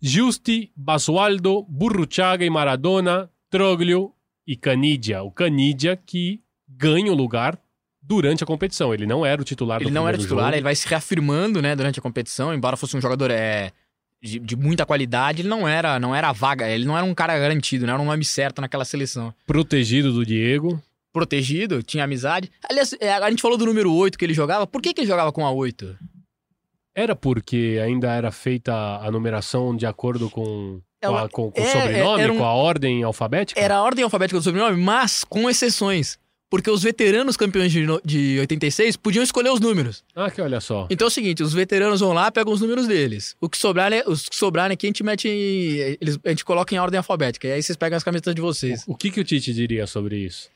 [0.00, 4.12] Justi, Basualdo, Burruchaga e Maradona, Troglio
[4.46, 5.22] e Canidia.
[5.22, 7.58] O Canidia que ganha o lugar
[8.00, 8.94] durante a competição.
[8.94, 10.56] Ele não era o titular do Ele não era titular, jogo.
[10.56, 13.70] ele vai se reafirmando, né, durante a competição, embora fosse um jogador é,
[14.22, 17.38] de, de muita qualidade, ele não era, não era vaga, ele não era um cara
[17.38, 19.32] garantido, não era um nome certo naquela seleção.
[19.46, 20.82] Protegido do Diego.
[21.12, 22.50] Protegido, tinha amizade.
[22.68, 25.08] Aliás, é, a gente falou do número 8 que ele jogava, por que, que ele
[25.08, 25.96] jogava com a 8?
[26.94, 31.60] Era porque ainda era feita a numeração de acordo com, com, a- Ela- com- com
[31.60, 33.60] o é, sobrenome, é, era um- com a ordem alfabética?
[33.60, 36.18] Era a ordem alfabética do sobrenome, mas com exceções.
[36.50, 40.02] Porque os veteranos campeões de, de 86 podiam escolher os números.
[40.16, 40.88] Ah, que olha só.
[40.90, 43.36] Então é o seguinte, os veteranos vão lá, pegam os números deles.
[43.40, 46.44] O que sobrar, né, os que sobrarem aqui a gente mete em, eles, a gente
[46.44, 47.46] coloca em ordem alfabética.
[47.46, 48.82] E aí vocês pegam as camisetas de vocês.
[48.88, 50.50] O, o que, que o Tite diria sobre isso?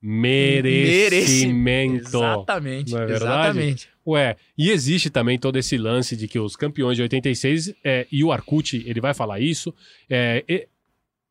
[0.00, 2.06] Mereci- Merecimento.
[2.18, 2.92] Exatamente.
[2.92, 3.24] Não é verdade?
[3.58, 3.88] Exatamente.
[4.06, 8.22] Ué, e existe também todo esse lance de que os campeões de 86, é, e
[8.24, 9.74] o Arcute, ele vai falar isso,
[10.08, 10.66] é, e-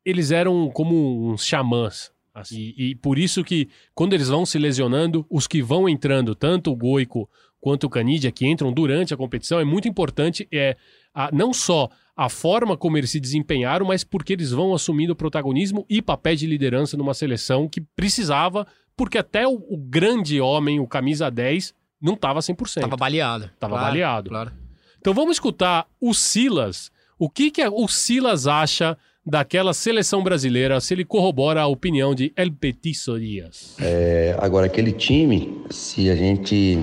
[0.04, 2.10] eles eram como uns xamãs.
[2.34, 6.36] assim, e, e por isso que, quando eles vão se lesionando, os que vão entrando,
[6.36, 7.28] tanto o Goico
[7.60, 10.76] quanto o Canidia, que entram durante a competição, é muito importante, é,
[11.14, 15.86] a- não só a forma como eles se desempenharam, mas porque eles vão assumindo protagonismo
[15.88, 18.66] e papéis de liderança numa seleção que precisava,
[18.96, 22.80] porque até o, o grande homem, o camisa 10, não estava 100%.
[22.80, 23.50] Tava baleado.
[23.58, 24.30] Tava Claro, baleado.
[24.30, 24.52] Claro.
[25.00, 26.90] Então vamos escutar o Silas.
[27.18, 32.32] O que, que o Silas acha daquela seleção brasileira, se ele corrobora a opinião de
[32.34, 33.76] El Petiso Dias.
[33.78, 36.78] É, agora, aquele time, se a gente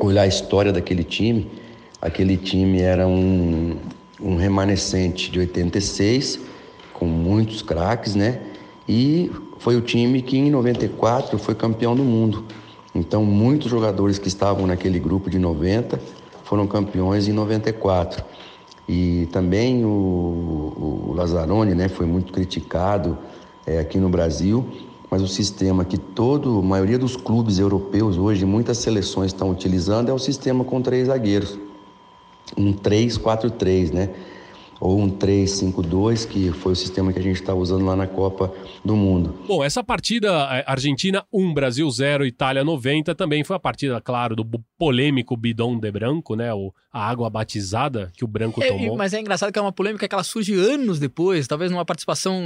[0.00, 1.46] olhar a história daquele time,
[2.04, 3.78] aquele time era um,
[4.20, 6.38] um remanescente de 86,
[6.92, 8.42] com muitos craques, né?
[8.86, 12.44] E foi o time que em 94 foi campeão do mundo.
[12.94, 15.98] Então, muitos jogadores que estavam naquele grupo de 90
[16.44, 18.22] foram campeões em 94.
[18.86, 23.16] E também o, o Lazzaroni né, foi muito criticado
[23.66, 24.62] é, aqui no Brasil,
[25.10, 30.10] mas o sistema que todo, a maioria dos clubes europeus hoje, muitas seleções estão utilizando
[30.10, 31.58] é o sistema com três zagueiros.
[32.56, 34.10] Um 3-4-3, né?
[34.80, 38.52] Ou um 3-5-2, que foi o sistema que a gente está usando lá na Copa
[38.84, 39.34] do Mundo.
[39.46, 44.36] Bom, essa partida é, Argentina 1, Brasil 0, Itália 90 também foi a partida, claro,
[44.36, 44.44] do
[44.76, 46.52] polêmico bidon de branco, né?
[46.52, 48.96] O, a água batizada que o branco É, tomou.
[48.96, 52.42] mas é engraçado que é uma polêmica que ela surge anos depois, talvez numa participação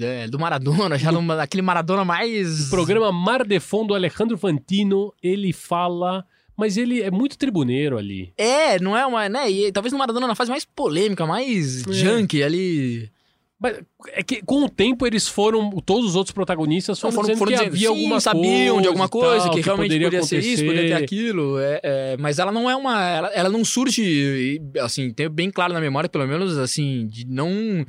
[0.00, 2.66] é, do Maradona, já numa, aquele Maradona mais.
[2.66, 6.24] O programa Mar de Fundo, Alejandro Fantino, ele fala,
[6.58, 8.32] mas ele é muito tribuneiro ali.
[8.36, 9.28] É, não é uma.
[9.28, 9.48] Né?
[9.50, 11.92] E talvez no Maradona na fase mais polêmica, mais É.
[11.92, 13.08] junk ali.
[13.60, 13.80] Mas
[14.12, 17.50] é que com o tempo eles foram, todos os outros protagonistas foram, Foram- dizendo foram
[17.52, 20.26] que dizendo, havia sim, alguma sabiam coisa de alguma coisa, tal, que realmente poderia poderia
[20.26, 21.58] ser isso, poderia ter aquilo.
[21.58, 23.04] é, é, mas ela não é uma.
[23.08, 27.84] Ela, ela não surge, assim, tenho bem claro na memória, pelo menos, assim, de não.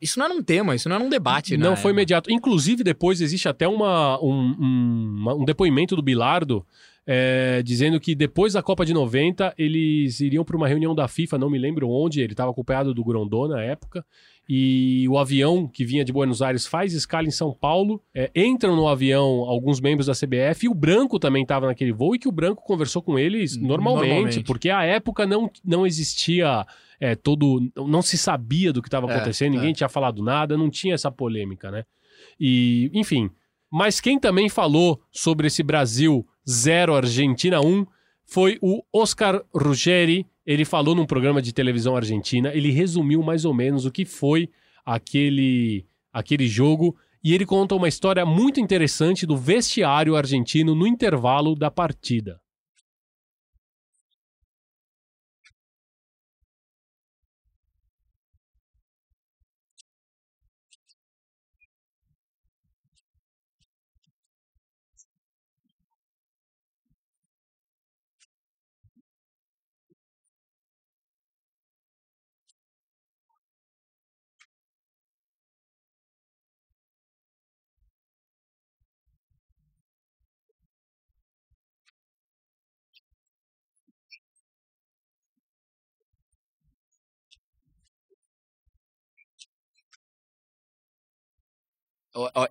[0.00, 1.76] Isso não era um tema, isso não era um debate, Não né?
[1.76, 2.30] foi imediato.
[2.30, 6.64] Inclusive, depois existe até uma, um, um, um depoimento do Bilardo
[7.06, 11.38] é, dizendo que depois da Copa de 90 eles iriam para uma reunião da FIFA,
[11.38, 14.04] não me lembro onde, ele estava acompanhado do Grondona na época.
[14.48, 18.00] E o avião que vinha de Buenos Aires faz escala em São Paulo.
[18.14, 22.14] é, entram no avião alguns membros da CBF e o Branco também estava naquele voo
[22.14, 24.44] e que o Branco conversou com eles normalmente, Normalmente.
[24.44, 26.64] porque à época não, não existia
[27.00, 27.60] é, todo.
[27.76, 29.56] Não se sabia do que estava É, acontecendo, é.
[29.56, 31.84] ninguém tinha falado nada, não tinha essa polêmica, né?
[32.38, 33.28] E, enfim,
[33.70, 37.86] Mas quem também falou sobre esse Brasil 0 Argentina 1
[38.24, 40.26] foi o Oscar Ruggeri.
[40.44, 44.48] Ele falou num programa de televisão argentina, ele resumiu mais ou menos o que foi
[44.84, 51.56] aquele, aquele jogo e ele conta uma história muito interessante do vestiário argentino no intervalo
[51.56, 52.40] da partida.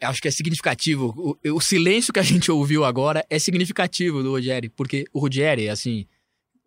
[0.02, 1.38] Acho que é significativo.
[1.44, 5.70] O, o, silêncio que a gente ouviu agora é significativo do Ruggeri, porque o Ruggeri,
[5.70, 6.06] assim,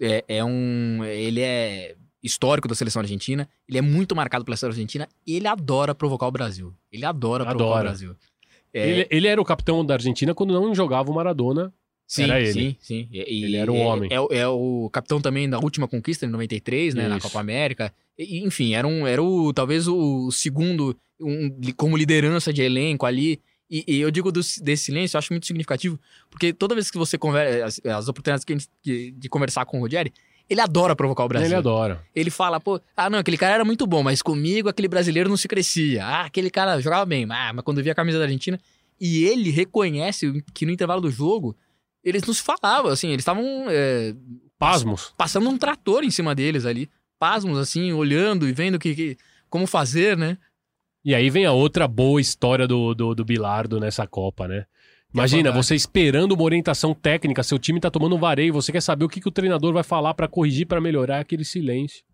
[0.01, 1.05] é, é, um.
[1.05, 5.47] Ele é histórico da seleção argentina, ele é muito marcado pela seleção argentina e ele
[5.47, 6.75] adora provocar o Brasil.
[6.91, 7.57] Ele adora, adora.
[7.57, 8.17] provocar o Brasil.
[8.73, 8.91] É...
[8.91, 11.73] Ele, ele, era o capitão da Argentina quando não jogava o Maradona.
[12.07, 12.53] Sim, era ele.
[12.53, 13.09] sim, sim.
[13.13, 14.11] E, ele era um é, homem.
[14.11, 17.11] É, é, o capitão também da última conquista, em 93, né, Isso.
[17.11, 17.93] na Copa América.
[18.19, 23.41] Enfim, era, um, era o, talvez o segundo um, como liderança de elenco ali.
[23.71, 26.01] E, e eu digo do, desse silêncio, eu acho muito significativo,
[26.31, 29.77] porque toda vez que você conversa, as, as oportunidades que gente, de, de, conversar com
[29.77, 30.11] o Rogério,
[30.49, 31.49] ele adora provocar o Brasil.
[31.49, 32.03] Ele adora.
[32.15, 35.37] Ele fala, pô, ah, não, aquele cara era muito bom, mas comigo aquele brasileiro não
[35.37, 36.03] se crescia.
[36.05, 38.59] Ah, aquele cara jogava bem, ah, mas quando via a camisa da Argentina.
[38.99, 41.55] E ele reconhece que no intervalo do jogo,
[42.03, 43.45] eles nos falavam, assim, eles estavam.
[43.69, 44.15] É,
[44.59, 45.13] pasmos.
[45.17, 46.89] Passando um trator em cima deles ali.
[47.19, 49.17] Pasmos, assim, olhando e vendo que, que
[49.51, 50.39] como fazer, né?
[51.05, 54.67] E aí vem a outra boa história do, do, do Bilardo nessa Copa, né?
[55.13, 59.07] Imagina, você esperando uma orientação técnica, seu time tá tomando um vareio, você quer saber
[59.07, 62.05] o que, que o treinador vai falar para corrigir, para melhorar aquele silêncio.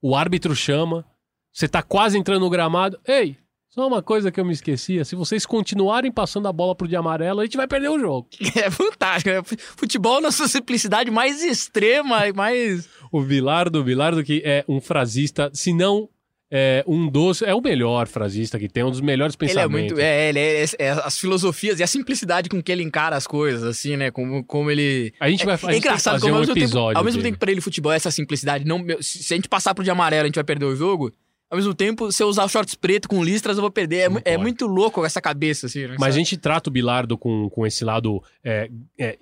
[0.00, 1.04] O árbitro chama,
[1.52, 2.98] você tá quase entrando no gramado.
[3.06, 3.36] Ei,
[3.74, 6.94] só uma coisa que eu me esquecia: se vocês continuarem passando a bola pro de
[6.94, 8.28] amarelo, a gente vai perder o jogo.
[8.54, 9.30] É fantástico.
[9.30, 9.42] Né?
[9.76, 12.86] Futebol na sua simplicidade mais extrema e mais.
[13.10, 16.08] o Bilardo, o Bilardo que é um frasista, se não
[16.54, 17.40] é um dos.
[17.40, 19.74] É o melhor frasista que tem, um dos melhores pensamentos.
[19.74, 19.98] Ele é muito.
[19.98, 23.26] É, ele é, é, é, as filosofias e a simplicidade com que ele encara as
[23.26, 24.10] coisas, assim, né?
[24.10, 25.14] Como, como ele.
[25.18, 26.88] A gente vai é, é engraçado como um ao mesmo episódio.
[26.88, 28.66] Tempo, ao mesmo tempo, pra ele, futebol é essa simplicidade.
[28.66, 31.10] Não, se a gente passar pro de amarelo, a gente vai perder o jogo.
[31.52, 34.10] Ao mesmo tempo, se eu usar shorts preto com listras, eu vou perder.
[34.24, 35.86] É, é muito louco essa cabeça, assim.
[35.86, 35.96] Né?
[36.00, 38.22] Mas a gente trata o Bilardo com, com esse lado.
[38.42, 39.18] É, é,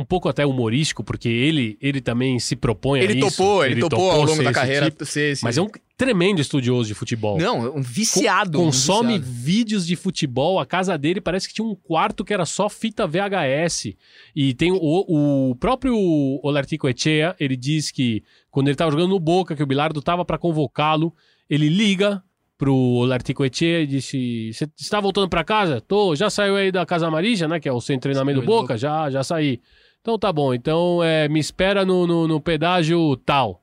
[0.00, 3.36] um pouco até humorístico, porque ele, ele também se propõe ele a isso.
[3.36, 6.40] Topou, ele, ele topou, topou ao longo da carreira tipo, ser Mas é um tremendo
[6.40, 7.38] estudioso de futebol.
[7.38, 8.58] Não, um viciado.
[8.58, 9.40] Co consome um viciado.
[9.42, 10.58] vídeos de futebol.
[10.58, 13.94] A casa dele parece que tinha um quarto que era só fita VHS.
[14.34, 15.94] E tem o, o próprio
[16.42, 20.24] Olartico Echea, ele diz que quando ele estava jogando no Boca, que o Bilardo tava
[20.24, 21.14] para convocá-lo,
[21.48, 22.22] ele liga
[22.60, 25.80] pro Olartico Echea e disse: Você está voltando para casa?
[25.80, 27.58] Tô, já saiu aí da Casa Marija, né?
[27.58, 28.76] Que é o centro de treinamento do Boca?
[28.76, 29.60] Já, já saí.
[30.00, 33.62] Então tá bom, então é, me espera no, no, no, pedágio tal.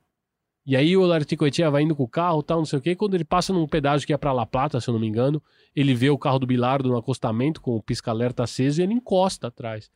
[0.64, 2.94] E aí o Larticoetia vai indo com o carro, tal, não sei o quê.
[2.94, 5.42] Quando ele passa num pedágio que é pra La Plata, se eu não me engano,
[5.74, 9.48] ele vê o carro do Bilardo no acostamento com o pisca-alerta aceso e ele encosta
[9.48, 9.90] atrás.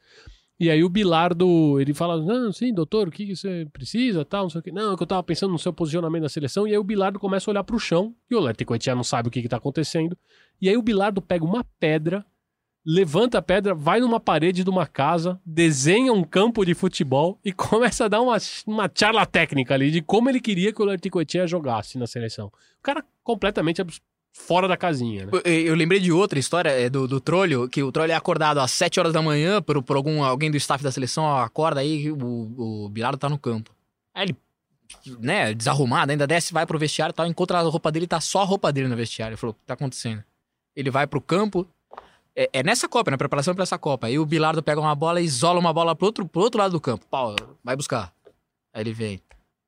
[0.59, 4.51] E aí o Bilardo, ele fala, não, sim, doutor, o que você precisa, tal, não
[4.51, 4.73] sei o quê.
[4.73, 6.67] Não, é que eu tava pensando no seu posicionamento na seleção.
[6.67, 9.31] E aí o Bilardo começa a olhar pro chão e o Larticoetia não sabe o
[9.31, 10.17] que que tá acontecendo.
[10.61, 12.25] E aí o Bilardo pega uma pedra
[12.85, 17.53] levanta a pedra, vai numa parede de uma casa, desenha um campo de futebol e
[17.53, 21.47] começa a dar uma, uma charla técnica ali de como ele queria que o Larticoetia
[21.47, 22.47] jogasse na seleção.
[22.47, 23.85] O cara completamente
[24.33, 25.33] fora da casinha, né?
[25.45, 28.59] Eu, eu lembrei de outra história é, do, do Trolho, que o Trolho é acordado
[28.59, 32.11] às 7 horas da manhã por, por algum, alguém do staff da seleção, acorda aí,
[32.11, 33.75] o, o Bilardo tá no campo.
[34.15, 34.37] Aí ele,
[35.21, 38.41] né, desarrumado, ainda desce, vai pro vestiário e tal, encontra a roupa dele, tá só
[38.41, 39.35] a roupa dele no vestiário.
[39.35, 40.25] Ele falou, o que tá acontecendo?
[40.75, 41.69] Ele vai pro campo,
[42.37, 44.07] é, é, nessa Copa, na preparação para essa Copa.
[44.07, 46.73] Aí o Bilardo pega uma bola e isola uma bola pro outro, pro outro lado
[46.73, 47.07] do campo.
[47.07, 48.13] Pau, vai buscar.
[48.73, 49.21] Aí ele vem.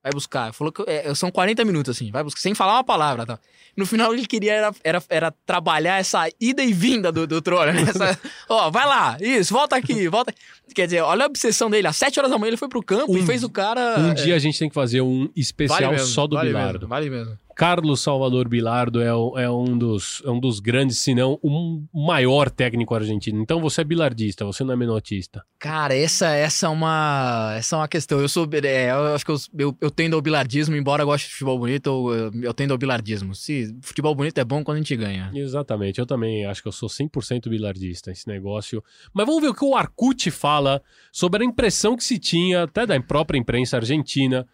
[0.02, 0.52] Vai buscar.
[0.52, 3.38] Falou que é, são 40 minutos, assim, vai buscar, sem falar uma palavra, tá?
[3.74, 7.72] No final, ele queria era, era, era trabalhar essa ida e vinda do, do trono,
[7.72, 7.82] né?
[7.82, 10.32] Essa, ó, vai lá, isso, volta aqui, volta.
[10.74, 11.88] Quer dizer, olha a obsessão dele.
[11.88, 13.98] Às 7 horas da manhã ele foi pro campo um, e fez o cara.
[13.98, 14.14] Um é...
[14.14, 16.80] dia a gente tem que fazer um especial vale mesmo, só do vale Bilardo.
[16.80, 17.38] Mesmo, vale mesmo.
[17.54, 22.50] Carlos Salvador Bilardo é, é, um, dos, é um dos grandes, se não o maior
[22.50, 23.40] técnico argentino.
[23.40, 25.44] Então você é bilardista, você não é menotista.
[25.58, 28.20] Cara, essa, essa, é, uma, essa é uma questão.
[28.20, 28.48] Eu sou.
[28.62, 31.58] É, eu acho que eu, eu, eu, tendo ao bilardismo, embora eu goste de futebol
[31.58, 33.34] bonito, eu, eu tendo ao bilardismo.
[33.34, 35.30] Se futebol bonito é bom quando a gente ganha.
[35.32, 38.82] Exatamente, eu também acho que eu sou 100% bilardista, esse negócio.
[39.12, 40.82] Mas vamos ver o que o Arcute fala
[41.12, 44.46] sobre a impressão que se tinha, até da própria imprensa argentina,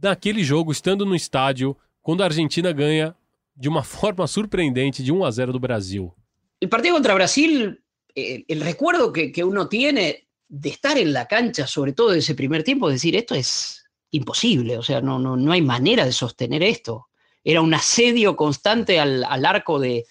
[0.00, 3.16] daquele jogo, estando no estádio quando a Argentina ganha
[3.54, 6.12] de uma forma surpreendente de 1 a 0 do Brasil.
[6.60, 7.82] El partido contra Brasil,
[8.14, 12.18] el, el recuerdo que, que, uno tiene de estar en la cancha, sobre todo de
[12.18, 16.04] ese primer tiempo, es decir, esto es imposible, o sea, no, no, no hay manera
[16.04, 17.08] de sostener esto.
[17.42, 20.04] Era un asedio constante al, al arco de,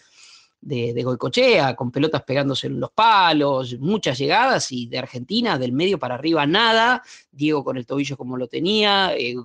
[0.61, 5.71] de, de, Goicochea, con pelotas pegándose en los palos, muchas llegadas y de Argentina, del
[5.71, 7.01] medio para arriba, nada.
[7.31, 9.35] Diego con el tobillo como lo tenía, eh,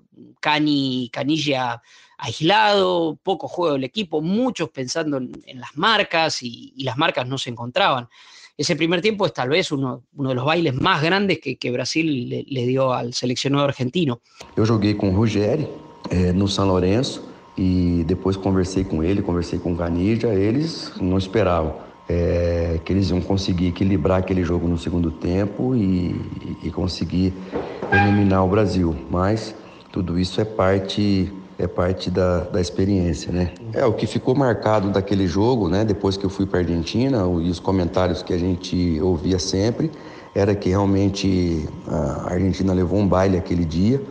[0.41, 1.81] Cani, Canilla
[2.19, 7.51] aislado, poco juego del equipo, muchos pensando en, las marcas y, las marcas no se
[7.51, 8.09] encontraban.
[8.57, 11.73] Ese primer tiempo es tal vez uno, uno de los bailes más grandes que, que
[11.73, 14.21] Brasil le, dio al seleccionado argentino.
[14.57, 15.67] Eu joguei com o Ruggeri
[16.11, 21.19] eh, no São Lourenço e depois conversei com ele, conversei com o Canidia, eles não
[21.19, 21.85] esperavam.
[22.07, 26.15] É, que eles iam conseguir equilibrar aquele jogo no segundo tempo e,
[26.63, 27.33] e conseguir
[27.91, 28.95] eliminar o Brasil.
[29.11, 29.55] Mas
[29.91, 33.53] tudo isso é parte é parte da, da experiência, né?
[33.73, 37.19] É, o que ficou marcado daquele jogo, né, depois que eu fui para a Argentina,
[37.41, 39.91] e os comentários que a gente ouvia sempre,
[40.35, 44.03] era que realmente a Argentina levou um baile aquele dia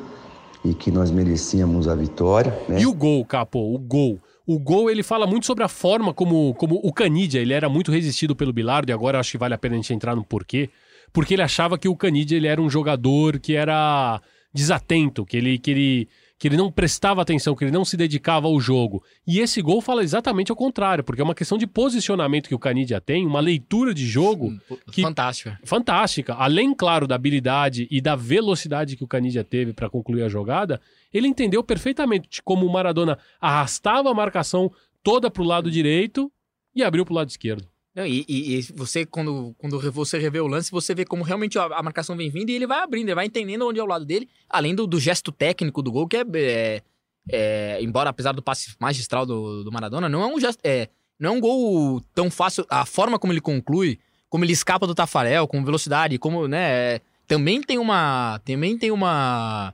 [0.64, 2.80] e que nós merecíamos a vitória, né?
[2.80, 4.20] E o gol, Capo, o gol.
[4.46, 7.92] O gol, ele fala muito sobre a forma como, como o Canidia, ele era muito
[7.92, 10.70] resistido pelo Bilardo, e agora acho que vale a pena a gente entrar no porquê,
[11.12, 14.22] porque ele achava que o Canidia, ele era um jogador que era
[14.54, 18.48] desatento, que ele, que ele que ele não prestava atenção, que ele não se dedicava
[18.48, 19.04] ao jogo.
[19.26, 22.60] E esse gol fala exatamente ao contrário, porque é uma questão de posicionamento que o
[22.60, 24.52] Canidia tem, uma leitura de jogo
[24.92, 25.60] que, fantástica.
[25.64, 26.34] Fantástica.
[26.34, 30.82] Além, claro, da habilidade e da velocidade que o Canidia teve para concluir a jogada,
[31.14, 34.72] ele entendeu perfeitamente como o Maradona arrastava a marcação
[35.02, 36.32] toda para o lado direito
[36.76, 37.73] e abriu para o lado esquerdo.
[37.96, 41.66] Não, e, e, você, quando, quando você revê o lance, você vê como realmente a,
[41.66, 44.04] a, marcação vem vindo e ele vai abrindo, ele vai entendendo onde é o lado
[44.04, 46.82] dele, além do, do gesto técnico do gol, que é, é,
[47.30, 50.60] é, Embora, apesar do passe magistral do, do Maradona, não é um gesto.
[50.64, 50.90] É,
[51.20, 52.66] não é um gol tão fácil.
[52.68, 56.96] A forma como ele conclui, como ele escapa do Tafarel, com velocidade, como, né?
[56.96, 58.40] É, também tem uma.
[58.44, 59.74] Também tem uma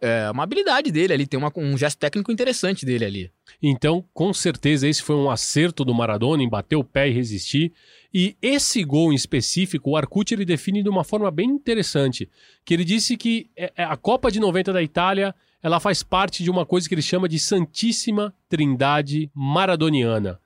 [0.00, 3.30] é, uma habilidade dele ali, tem uma, um gesto técnico interessante dele ali.
[3.62, 7.72] Então, com certeza, esse foi um acerto do Maradona em bater o pé e resistir.
[8.12, 12.28] E esse gol em específico, o Arcucci ele define de uma forma bem interessante,
[12.64, 16.42] que ele disse que é, é, a Copa de 90 da Itália ela faz parte
[16.42, 20.40] de uma coisa que ele chama de Santíssima Trindade Maradoniana.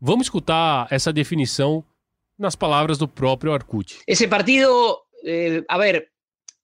[0.00, 1.84] Vamos escutar essa definição
[2.38, 3.98] nas palavras do próprio Arcucci.
[4.06, 6.09] Esse partido, eh, a ver,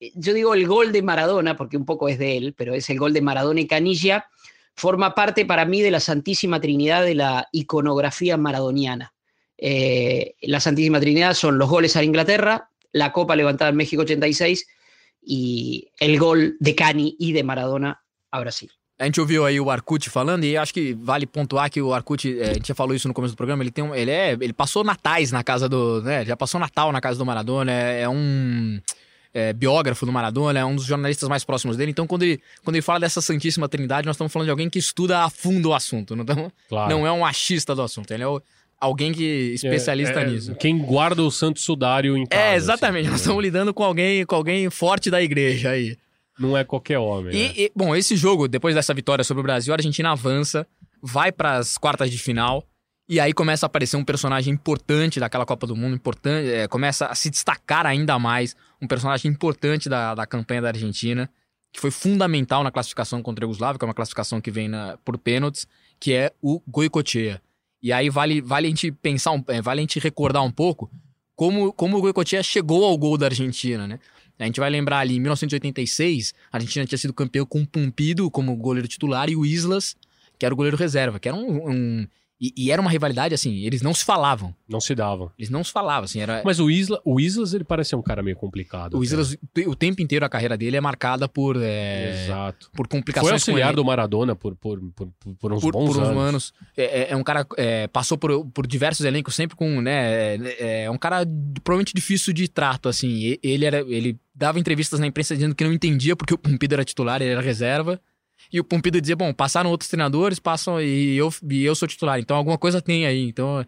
[0.00, 2.98] yo digo el gol de Maradona, porque un poco es de él, pero es el
[2.98, 4.26] gol de Maradona y Canilla,
[4.74, 9.14] forma parte para mí de la Santísima Trinidad de la iconografía maradoniana.
[9.58, 14.66] Eh, la Santísima Trinidad son los goles a Inglaterra, la copa levantada en México 86
[15.26, 18.70] e el gol de Cani e de Maradona a Brasil.
[18.98, 22.40] A gente ouviu aí o Arcute falando e acho que vale pontuar que o Arcute,
[22.40, 24.32] é, a gente já falou isso no começo do programa, ele tem um, ele é,
[24.32, 28.02] ele passou natais na casa do, né, já passou Natal na casa do Maradona, é,
[28.02, 28.80] é um
[29.36, 31.90] é, biógrafo do Maradona, é um dos jornalistas mais próximos dele.
[31.90, 34.78] Então, quando ele, quando ele fala dessa Santíssima Trindade, nós estamos falando de alguém que
[34.78, 36.16] estuda a fundo o assunto.
[36.16, 36.90] Não, estamos, claro.
[36.90, 38.10] não é um achista do assunto.
[38.12, 38.40] Ele é o,
[38.80, 40.54] alguém que especialista é, é, nisso.
[40.54, 42.42] Quem guarda o Santo Sudário em casa.
[42.42, 43.02] É, exatamente.
[43.02, 45.98] Assim, nós estamos lidando com alguém, com alguém forte da igreja aí.
[46.38, 47.34] Não é qualquer homem.
[47.36, 47.54] E, né?
[47.56, 50.66] e bom, esse jogo, depois dessa vitória sobre o Brasil, a Argentina avança,
[51.02, 52.64] vai para as quartas de final.
[53.08, 57.06] E aí começa a aparecer um personagem importante daquela Copa do Mundo, importante, é, começa
[57.06, 61.30] a se destacar ainda mais, um personagem importante da, da campanha da Argentina,
[61.72, 64.98] que foi fundamental na classificação contra a Yugoslávia, que é uma classificação que vem na,
[65.04, 65.68] por pênaltis,
[66.00, 67.40] que é o Goicoechea.
[67.80, 70.90] E aí vale, vale a gente pensar, um, é, vale a gente recordar um pouco
[71.36, 74.00] como, como o Goicoechea chegou ao gol da Argentina, né?
[74.38, 78.30] A gente vai lembrar ali, em 1986, a Argentina tinha sido campeão com o Pumpido
[78.30, 79.96] como goleiro titular e o Islas,
[80.38, 82.08] que era o goleiro reserva, que era um, um
[82.38, 84.54] e, e, era uma rivalidade, assim, eles não se falavam.
[84.68, 85.30] Não se davam.
[85.38, 86.42] Eles não se falavam, assim, era...
[86.44, 88.98] Mas o, Isla, o Islas, ele parece ser um cara meio complicado.
[88.98, 91.56] O Islas, o tempo inteiro, a carreira dele é marcada por...
[91.58, 92.70] É, Exato.
[92.74, 95.08] Por complicações Foi auxiliar do Maradona por, por, por,
[95.38, 96.18] por uns por, bons por uns anos.
[96.18, 96.54] anos.
[96.76, 97.46] É, é, é um cara...
[97.56, 100.36] É, passou por, por diversos elencos, sempre com, né...
[100.36, 101.26] É, é um cara
[101.64, 103.38] provavelmente difícil de trato, assim.
[103.42, 103.78] Ele era...
[103.80, 107.30] Ele dava entrevistas na imprensa dizendo que não entendia porque o Pumpido era titular, ele
[107.30, 107.98] era reserva.
[108.52, 112.18] E o Pompido dizia, bom, passaram outros treinadores, passam e eu, e eu sou titular.
[112.18, 113.28] Então alguma coisa tem aí.
[113.28, 113.64] Então,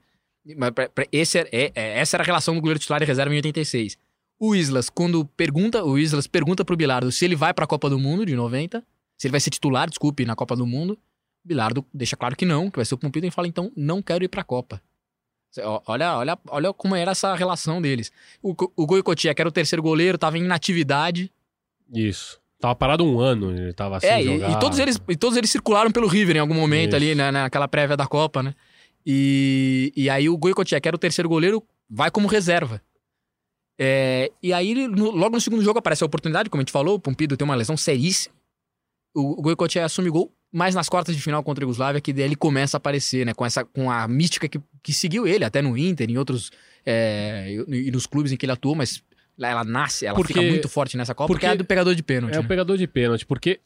[0.74, 3.32] pra- pra- esse era- é- é- essa era a relação do goleiro titular e reserva
[3.32, 3.96] em 86.
[4.40, 7.98] O Islas, quando pergunta, o Islas pergunta pro Bilardo se ele vai pra Copa do
[7.98, 8.84] Mundo de 90,
[9.16, 10.96] se ele vai ser titular, desculpe, na Copa do Mundo.
[11.44, 14.22] Bilardo deixa claro que não, que vai ser o Pompido e fala, então não quero
[14.24, 14.80] ir pra Copa.
[15.86, 18.12] Olha, olha, olha como era essa relação deles.
[18.42, 21.32] O, o Goicoechea, que era o terceiro goleiro, tava em inatividade.
[21.92, 22.38] Isso.
[22.60, 24.50] Tava parado um ano, ele tava assim é, e, jogar.
[24.50, 26.96] e todos eles, e todos eles circularam pelo River em algum momento Isso.
[26.96, 28.54] ali, né, naquela prévia da Copa, né?
[29.06, 32.82] E, e aí o Goicoechea, que era o terceiro goleiro, vai como reserva.
[33.80, 36.96] É, e aí, no- logo no segundo jogo, aparece a oportunidade, como a gente falou,
[36.96, 38.34] o Pompido tem uma lesão seríssima.
[39.14, 42.24] O, o Goicoechea assume gol, mas nas quartas de final contra a Iugoslávia, que daí
[42.24, 43.32] ele começa a aparecer, né?
[43.32, 46.50] Com, essa, com a mística que, que seguiu ele, até no Inter, em outros...
[46.84, 49.00] é, e, nos clubes em que ele atuou, mas
[49.46, 52.34] ela nasce, ela Porque- fica muito forte nessa Copa, porque, é do pegador de pênalti.
[52.34, 52.48] É o né?
[52.48, 53.60] pegador de pênalti, porque.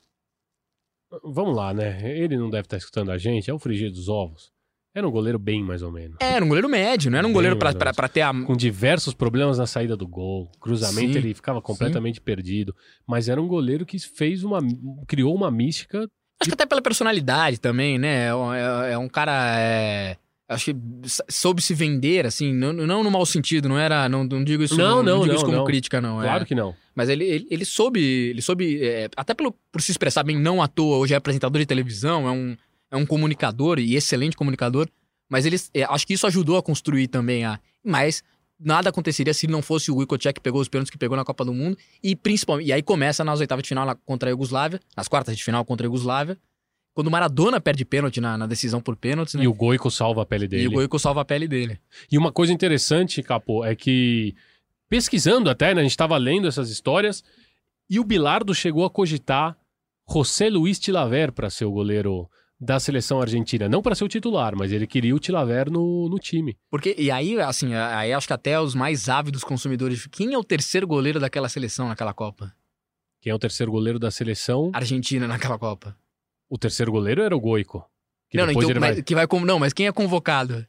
[1.25, 2.17] Vamos lá, né?
[2.19, 4.51] Ele não deve estar escutando a gente, é o frigir dos ovos.
[4.95, 6.17] Era um goleiro bem mais ou menos.
[6.21, 8.33] Era um goleiro médio, não era um Bem goleiro pra ter a.
[8.45, 10.51] Com diversos problemas na saída do gol.
[10.61, 12.75] Cruzamento, Sim, ele ficava completamente perdido.
[13.07, 14.59] Mas era um goleiro que fez uma.
[15.07, 16.07] criou uma mística.
[16.41, 18.27] Acho que até pela personalidade também, né?
[18.27, 19.59] É, um- é- é um cara.
[19.59, 20.17] é,
[20.53, 20.81] acho que
[21.29, 24.09] soube se vender, assim, não, não no mau sentido, não era.
[24.09, 25.65] Não, não digo isso, Não, não, digo não, isso como não.
[25.65, 26.23] crítica, não.
[26.23, 26.27] é.
[26.27, 26.75] Claro que não.
[26.95, 28.01] Mas ele, ele, ele soube.
[28.01, 28.83] Ele soube.
[28.83, 32.29] é, até pelo, por se expressar bem, não à toa, hoje é apresentador de televisão,
[32.29, 32.57] é um,
[32.91, 34.89] é um comunicador e excelente comunicador.
[35.29, 35.71] Mas eles.
[35.75, 37.59] é, acho que isso ajudou a construir também a.
[37.85, 38.23] Mas
[38.61, 41.45] nada aconteceria se não fosse o Wicocek que pegou os pênaltis que pegou na Copa
[41.45, 41.77] do Mundo.
[42.03, 42.69] E principalmente.
[42.69, 45.87] E aí começa nas oitavas de final contra a Iugoslávia, nas quartas de final contra
[45.87, 46.39] a Iugoslávia.
[46.95, 49.45] Quando o Maradona perde pênalti na, na decisão por pênaltis, né?
[49.45, 50.65] E o Goico salva a pele dele.
[50.65, 51.79] E o Goico salva a pele dele.
[52.11, 54.35] E uma coisa interessante, Capô, é que
[54.89, 57.25] pesquisando até, né, a gente estava lendo essas histórias
[57.89, 59.57] e o Bilardo chegou a cogitar
[60.11, 62.29] José Luiz Tilaver para ser o goleiro
[62.61, 63.69] da seleção argentina.
[63.69, 66.57] Não para ser o titular, mas ele queria o Tilaver no, no time.
[66.71, 70.07] Porque, e aí, assim, aí acho que até os mais ávidos consumidores.
[70.07, 72.55] Quem é o terceiro goleiro daquela seleção naquela Copa?
[73.21, 74.71] Quem é o terceiro goleiro da seleção?
[74.73, 75.97] Argentina naquela Copa.
[76.53, 77.89] O terceiro goleiro era o Goico.
[78.29, 79.03] Que não, depois então, ele mas, vai...
[79.03, 79.27] que vai.
[79.47, 80.67] Não, mas quem é convocado?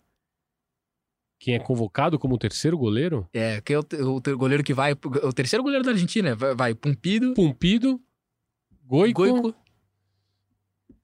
[1.37, 3.27] Quem é convocado como terceiro goleiro?
[3.33, 4.93] É, quem é o, o te- goleiro que vai.
[4.93, 6.35] O terceiro goleiro da Argentina.
[6.37, 7.99] Vai, vai Pumpido, Pumpido,
[8.85, 9.27] Goico.
[9.27, 9.53] Goico.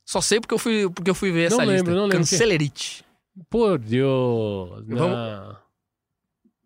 [0.05, 1.77] Só sei porque eu fui, porque eu fui ver essa Não lista.
[1.77, 3.03] lembro, não lembro Cancelerite.
[3.49, 4.69] Por Deus.
[4.88, 5.57] Vamos- não.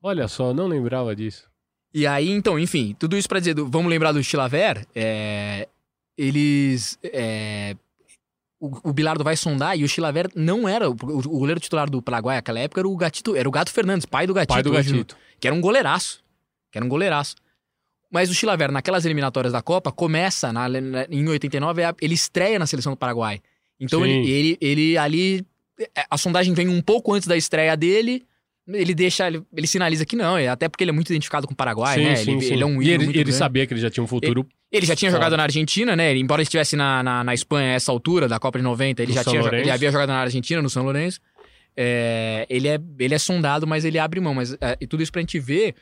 [0.04, 1.50] Olha só, não lembrava disso.
[1.92, 5.68] E aí, então, enfim, tudo isso pra dizer, do- vamos lembrar do Chilaver, é,
[6.16, 7.00] eles.
[7.04, 7.76] é,
[8.68, 10.90] o, o Bilardo vai sondar e o Chilaver não era.
[10.90, 14.06] O, o goleiro titular do Paraguai naquela época era o Gatito, era o Gato Fernandes,
[14.06, 14.54] pai do Gatito.
[14.54, 15.18] Pai do no- Gatito.
[15.40, 16.24] que era um goleiraço.
[16.72, 17.36] Que era um goleiraço.
[18.12, 22.58] Mas o Chilaver, naquelas eliminatórias da Copa, começa na- na- em 89, a- ele estreia
[22.60, 23.42] na seleção do Paraguai.
[23.80, 25.46] Então ele, ele, ele ali.
[26.10, 28.24] A sondagem vem um pouco antes da estreia dele.
[28.68, 29.28] Ele deixa.
[29.28, 31.98] Ele, ele sinaliza que não, é até porque ele é muito identificado com o Paraguai,
[31.98, 32.16] sim, né?
[32.16, 32.54] sim, ele, sim.
[32.54, 33.38] ele é um e ídolo ele, muito ele grande.
[33.38, 35.22] sabia que ele já tinha um futuro Ele já tinha Foda.
[35.24, 36.10] jogado na Argentina, né?
[36.12, 39.04] Ele- Embora ele estivesse na, na, na Espanha a essa altura da Copa de 90,
[39.04, 39.64] ele No já São tinha Lourenço.
[39.64, 41.20] ele havia jogado na Argentina, no São Lourenço.
[41.78, 44.34] É, ele, é, ele é sondado, mas ele abre mão.
[44.34, 45.76] Mas, é, e tudo isso pra gente ver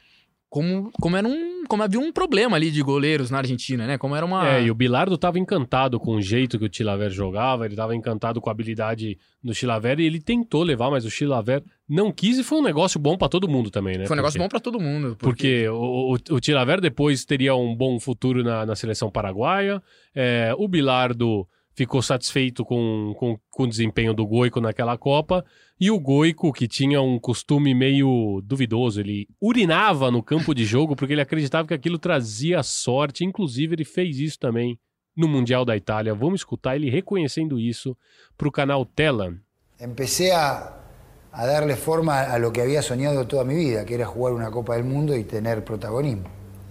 [0.51, 3.97] como, como, era um, como havia um problema ali de goleiros na Argentina, né?
[3.97, 4.57] Como era uma.
[4.57, 7.95] É, e o Bilardo tava encantado com o jeito que o Tilaver jogava, ele tava
[7.95, 12.37] encantado com a habilidade do Chilaver e ele tentou levar, mas o Chilaver não quis
[12.37, 14.05] e foi um negócio bom pra todo mundo também, né?
[14.05, 15.15] Foi um negócio Porque- bom pra todo mundo.
[15.17, 19.81] Porque o, o, o Tilaver depois teria um bom futuro na, na seleção paraguaia.
[20.13, 25.45] É, o Bilardo ficou satisfeito com, com, com o desempenho do Goico naquela Copa.
[25.83, 30.95] E o Goico, que tinha um costume meio duvidoso, ele urinava no campo de jogo
[30.95, 33.25] porque ele acreditava que aquilo trazia sorte.
[33.25, 34.79] Inclusive, ele fez isso também
[35.17, 36.13] no Mundial da Itália.
[36.13, 37.97] Vamos escutar ele reconhecendo isso
[38.37, 39.39] para o canal Telan.
[39.79, 40.77] Empecé a,
[41.31, 44.51] a darle forma a lo que había soñado toda mi vida, que era jugar una
[44.51, 46.29] Copa del Mundo y tener protagonismo.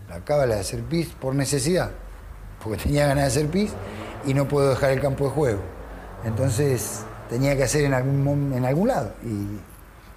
[0.09, 1.91] La cábala de hacer pis por necesidad,
[2.63, 3.75] porque tenía ganas de hacer pis
[4.25, 5.63] y no puedo dejar el campo de juego.
[6.25, 9.15] Entonces tenía que hacer en algún, en algún lado.
[9.25, 9.59] Y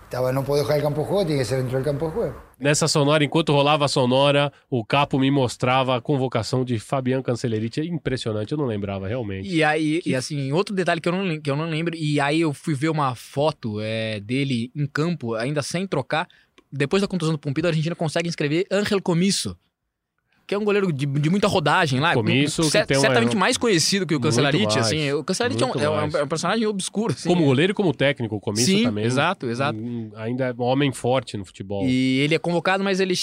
[0.04, 2.12] estaba, no puedo dejar el campo de juego, tiene que ser dentro del campo de
[2.12, 2.36] juego.
[2.60, 7.82] Nessa sonora, enquanto rolava a sonora, o Capo me mostrava a convocação de Fabian Cancelleriti.
[7.82, 9.50] É impressionante, eu não lembrava realmente.
[9.50, 12.42] E aí, e assim, outro detalhe que eu, não, que eu não lembro, e aí
[12.42, 16.28] eu fui ver uma foto é, dele em campo, ainda sem trocar.
[16.72, 19.58] Depois da contusão do Pompido, a Argentina consegue inscrever Ángel Comiso.
[20.54, 22.14] Que é um goleiro de, de muita rodagem lá.
[22.14, 25.12] Comisso, com- que cer- um- certamente um- mais conhecido que o Cancelarite, assim.
[25.14, 27.28] O Cancelarite é um, é um- é um personagem obscuro, assim.
[27.28, 27.46] Como é.
[27.46, 29.04] goleiro e como técnico, o Comisso Sim, também.
[29.04, 29.80] exato, exato.
[29.80, 31.86] hum, Ainda é um homem forte no futebol.
[31.88, 33.14] E ele é convocado, mas ele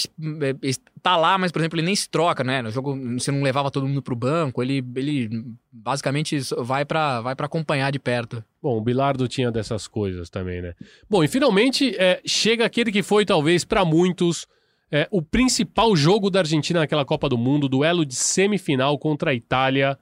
[0.41, 0.53] é,
[1.01, 2.61] tá lá, mas, por exemplo, ele nem se troca, né?
[2.61, 5.29] No jogo você não levava todo mundo pro banco, ele, ele
[5.71, 8.43] basicamente vai pra, vai pra acompanhar de perto.
[8.61, 10.73] Bom, o Bilardo tinha dessas coisas também, né?
[11.09, 14.45] Bom, e finalmente é, chega aquele que foi, talvez, para muitos,
[14.91, 19.33] é, o principal jogo da Argentina naquela Copa do Mundo, duelo de semifinal contra a
[19.33, 19.97] Itália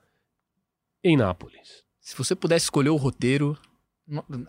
[1.03, 1.83] em Nápoles.
[1.99, 3.57] Se você pudesse escolher o roteiro,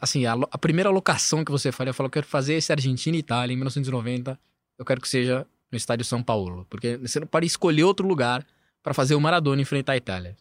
[0.00, 3.16] assim, a, a primeira locação que você faria, eu falo, eu quero fazer esse Argentina
[3.16, 4.38] e Itália em 1990,
[4.78, 8.44] eu quero que seja no estádio São Paulo, porque você não pode escolher outro lugar
[8.82, 10.36] pra fazer o Maradona enfrentar a Itália.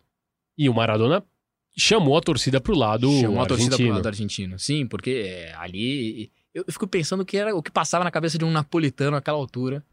[0.57, 1.23] E o Maradona
[1.77, 3.95] chamou a torcida pro lado Chamou a torcida pro argentino.
[3.95, 4.59] lado argentino.
[4.59, 6.31] Sim, porque é, ali.
[6.53, 9.11] Eu eu fico pensando o que era o que passava na cabeça de um napolitano
[9.11, 9.83] naquela altura,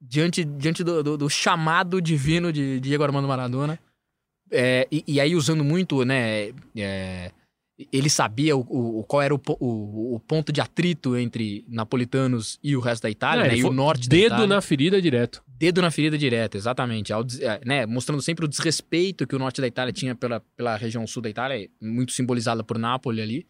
[0.00, 3.78] diante, diante do, do- do chamado divino de Diego Armando Maradona.
[4.50, 6.52] É, e, e aí, usando muito, né?
[6.76, 7.32] é,
[7.92, 8.60] ele sabia o,
[9.00, 13.10] o- qual era o, o- o ponto de atrito entre napolitanos e o resto da
[13.10, 13.56] Itália, É, né?
[13.56, 14.46] E o norte da Dedo Itália.
[14.46, 15.42] na ferida direto.
[15.48, 17.12] Dedo na ferida direta, exatamente.
[17.12, 20.76] Ao é, né, mostrando sempre o desrespeito que o norte da Itália tinha pela, pela
[20.76, 23.46] região sul da Itália, muito simbolizada por Nápoles ali.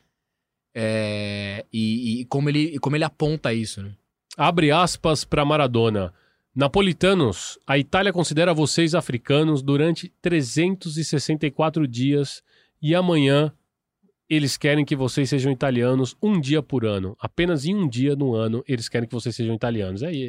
[0.79, 3.93] É, e, e como ele, e como ele aponta isso, né?
[4.37, 6.13] Abre aspas para Maradona.
[6.55, 12.43] Napolitanos, a Itália considera vocês africanos durante 364 dias
[12.81, 13.53] e amanhã
[14.29, 17.17] eles querem que vocês sejam italianos um dia por ano.
[17.21, 20.03] Apenas em um dia no ano eles querem que vocês sejam italianos.
[20.03, 20.27] Aí,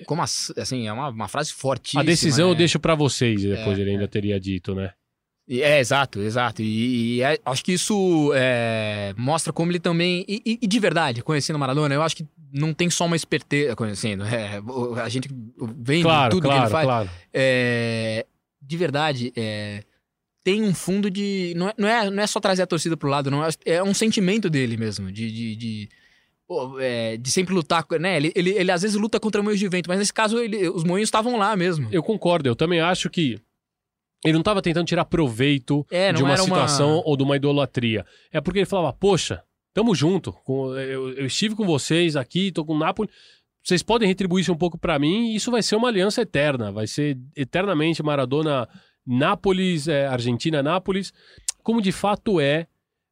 [0.00, 2.02] é- Como as- assim, é uma, uma frase fortíssima.
[2.02, 2.52] a decisão né?
[2.52, 4.08] eu deixo para vocês, depois É, ele ainda é.
[4.08, 4.92] teria dito, né?
[5.48, 6.62] É, exato, exato.
[6.62, 10.24] E, e é- acho que isso é, mostra como ele também.
[10.26, 13.16] E, e- e de verdade, conhecendo o Maradona, eu acho que não tem só uma
[13.16, 13.76] esperteza.
[13.76, 15.28] Conhecendo, é, o- a gente
[15.78, 16.84] vem Claro, tudo que claro, ele faz.
[16.86, 17.10] claro.
[17.32, 18.24] é,
[18.62, 19.82] de verdade, é,
[20.42, 21.52] tem um fundo de.
[21.56, 23.44] Não é, não, é, não é só trazer a torcida pro lado, não.
[23.44, 25.30] É, é um sentimento dele mesmo, de.
[25.30, 25.88] de, de,
[26.48, 28.16] pô, é, de sempre lutar, né?
[28.16, 30.84] Ele, ele, ele às vezes luta contra moinhos de vento, mas nesse caso ele, os
[30.84, 31.86] moinhos estavam lá mesmo.
[31.92, 33.38] Eu concordo, eu também acho que
[34.24, 37.36] ele não estava tentando tirar proveito É, de uma era uma- situação ou de uma
[37.36, 38.04] idolatria.
[38.32, 39.42] É porque ele falava, poxa,
[39.74, 43.10] tamo junto, eu, eu estive com vocês aqui, tô com o Napoli,
[43.62, 46.70] vocês podem retribuir isso um pouco pra mim e isso vai ser uma aliança eterna,
[46.72, 48.68] vai ser eternamente Maradona,
[49.06, 51.12] Nápoles, é, Argentina, Nápoles,
[51.62, 52.66] como de fato é,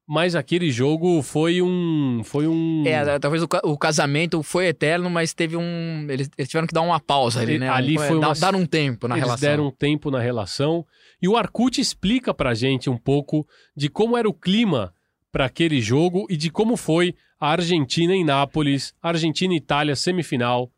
[0.07, 2.23] mas aquele jogo foi um...
[2.25, 2.83] Foi um...
[2.87, 6.07] É, talvez o, o casamento foi eterno, mas teve um.
[6.11, 7.69] Eles, eles tiveram que dar uma pausa ali, né?
[7.69, 9.49] Ali Um- foi dar, uma- dar um tempo na Eles relação.
[9.49, 10.85] deram um tempo na relação.
[11.21, 13.47] E o Arcute explica pra gente um pouco
[13.77, 14.93] de como era o clima
[15.31, 20.71] para aquele jogo e de como foi a Argentina em Nápoles, Argentina e Itália semifinal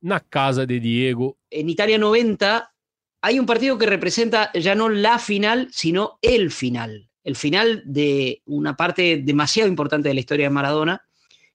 [0.00, 1.36] na casa de Diego.
[1.50, 2.70] en Italia 90
[3.22, 7.08] hay un partido que representa ya no la final, sino el final.
[7.24, 11.02] El final de una parte demasiado importante de la historia de Maradona,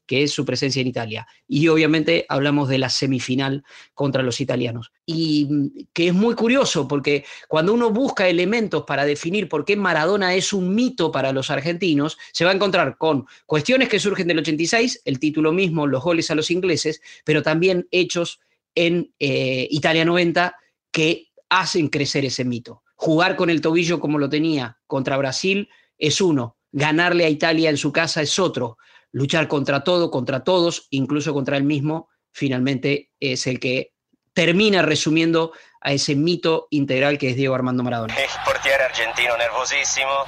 [0.05, 1.28] que es su presencia en Italia.
[1.47, 4.91] Y obviamente hablamos de la semifinal contra los italianos.
[5.05, 9.76] Y mm, que es muy curioso porque cuando uno busca elementos para definir por qué
[9.76, 14.28] Maradona es un mito para los argentinos, se va a encontrar con cuestiones que surgen
[14.28, 18.39] del 86, el título mismo, los goles a los ingleses, pero también hechos
[18.76, 20.55] en eh, Italia 90
[20.91, 22.83] que hacen crecer ese mito.
[22.96, 27.78] Jugar con el tobillo como lo tenía contra Brasil es uno, ganarle a Italia en
[27.78, 28.78] su casa es otro,
[29.12, 33.94] luchar contra todo, contra todos, incluso contra él mismo, finalmente es el que
[34.34, 38.16] termina resumiendo a ese mito integral que es Diego Armando Maradona.
[38.20, 40.26] Il portiere argentino nervosissimo.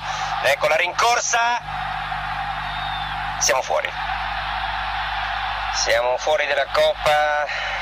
[0.54, 1.40] Ecco la rincorsa.
[3.40, 3.90] Siamo fuori.
[5.84, 7.75] Siamo fuori della Coppa.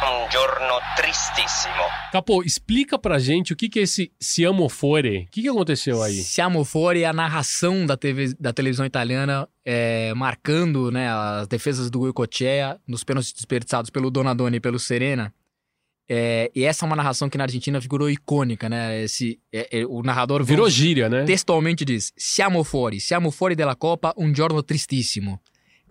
[0.00, 1.74] Un giorno tristissimo.
[2.12, 5.26] Capô, explica pra gente o que, que é esse Siamo Fuori.
[5.26, 6.22] O que, que aconteceu aí?
[6.22, 11.98] Siamo fuori a narração da, TV, da televisão italiana é, marcando né, as defesas do
[11.98, 15.34] Goicoechea nos pênaltis desperdiçados pelo Donadoni e pelo Serena.
[16.08, 19.02] É, e essa é uma narração que na Argentina figurou icônica, né?
[19.02, 21.24] Esse, é, é, o narrador Virou gíria, né?
[21.24, 25.40] textualmente diz: Siamo fuori, siamo fuori della Copa, un giorno tristissimo.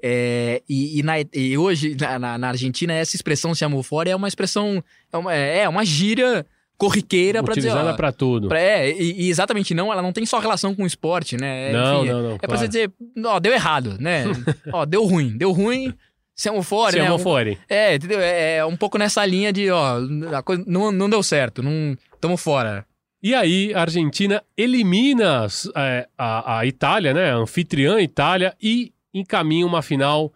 [0.01, 4.15] É, e, e na- e hoje, na, na- na Argentina, essa expressão siamo fuori é
[4.15, 6.45] uma expressão, é uma, é uma gíria
[6.77, 7.69] corriqueira pra dizer.
[7.69, 8.47] Utilizada ó, pra tudo.
[8.49, 11.71] pra- é, e, e exatamente não, ela não tem só relação com o esporte, né?
[11.71, 12.61] Não, Enfim, não, não, É pra claro.
[12.61, 12.91] você dizer,
[13.25, 14.25] ó, deu errado, né?
[14.71, 15.91] ó, deu ruim, deu ruim,
[16.35, 17.01] siamo fuori, né?
[17.01, 17.57] Siamo Um- Fuori.
[17.67, 18.19] é, entendeu?
[18.21, 19.97] É, é um pouco nessa linha de, ó,
[20.35, 22.85] a coisa não, não deu certo, não tamo fora.
[23.23, 27.31] E aí, a Argentina elimina é, a, a Itália, né?
[27.31, 30.33] A anfitriã Itália, e encaminha uma final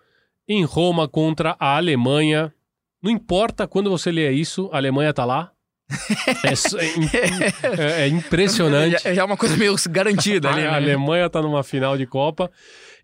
[0.48, 2.54] em Roma contra a Alemanha.
[3.02, 5.52] Não importa quando você lê isso, a Alemanha tá lá.
[6.44, 8.92] É, é é- é impressionante.
[9.04, 10.76] Já, já é uma coisa meio garantida ali, A né?
[10.78, 12.50] Alemanha tá numa final de Copa.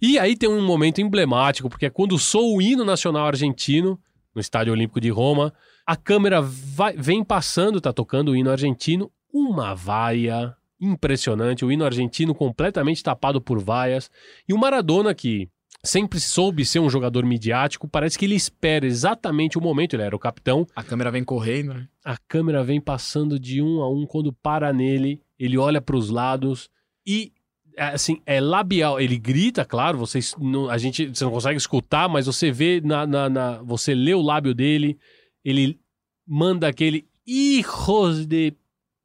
[0.02, 4.00] E aí tem um momento emblemático, porque é quando soa o hino nacional argentino,
[4.34, 5.54] no Estádio Olímpico de Roma,
[5.86, 11.84] a câmera vai- vem passando, tá tocando o hino argentino, uma vaia impressionante, o hino
[11.84, 14.10] argentino completamente tapado por vaias,
[14.48, 15.50] e o Maradona, que
[15.88, 20.16] sempre soube ser um jogador midiático, parece que ele espera exatamente o momento, ele era
[20.16, 21.88] o capitão, A câmera vem correndo, né?
[22.04, 26.10] a câmera vem passando de um a um quando para nele, ele olha para os
[26.10, 26.70] lados
[27.06, 27.32] e
[27.76, 32.10] é, assim, é labial, ele grita, claro, vocês não, a gente você não consegue escutar,
[32.10, 34.98] mas você vê na, na, na- você lê o lábio dele,
[35.46, 35.80] ele
[36.28, 38.54] manda aquele hijos de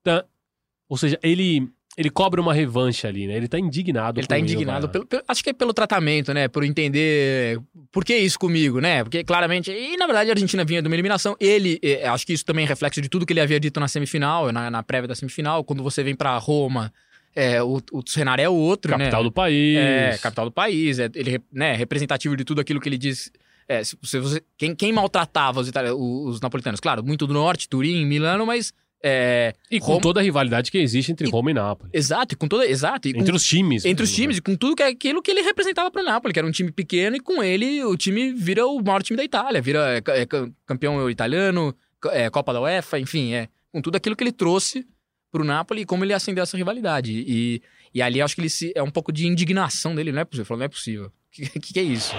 [0.03, 0.25] ta-",
[0.89, 3.37] ou seja, ele ele cobra uma revanche ali, né?
[3.37, 4.19] Ele tá indignado.
[4.19, 6.49] Ele tá indignado, pelo, pelo- acho que é pelo tratamento, né?
[6.49, 9.03] Por entender por que isso comigo, né?
[9.05, 11.37] Porque claramente, e na verdade a Argentina vinha de uma eliminação.
[11.39, 13.89] Ele, eh, acho que isso também é reflexo de tudo que ele havia dito na
[13.89, 15.63] semifinal, na, na prévia da semifinal.
[15.65, 16.93] Quando você vem pra Roma,
[17.37, 18.99] é, o, o cenário é outro, né?
[18.99, 19.77] capital do país.
[19.77, 23.31] É, capital do país, é, ele né, representativo de tudo aquilo que ele diz.
[23.69, 26.81] É, se, se você, quem, quem maltratava os, os, os napolitanos?
[26.81, 28.73] Claro, muito do norte, Turim, Milano, mas.
[29.05, 31.91] É, E com Roma- toda a rivalidade que existe entre E- Roma e Nápoles.
[31.93, 32.65] Exato, e com toda.
[32.67, 33.09] Exato.
[33.09, 33.85] E com- Entre os times.
[33.85, 34.17] entre os né?
[34.17, 36.53] times, e com tudo que é aquilo que ele representava pro Napoli, que era um
[36.53, 40.21] time pequeno, e com ele o time vira o maior time da Itália, vira é,
[40.21, 41.75] é, ca- campeão italiano,
[42.11, 44.87] é, Copa da UEFA, enfim, é com tudo aquilo que ele trouxe
[45.33, 47.13] pro Napoli e como ele acendeu essa rivalidade.
[47.27, 47.61] E,
[47.95, 50.43] e ali acho que ele se, é um pouco de indignação dele, não é possível,
[50.43, 51.07] ele falou, não é possível.
[51.07, 52.15] O que, que, que é isso?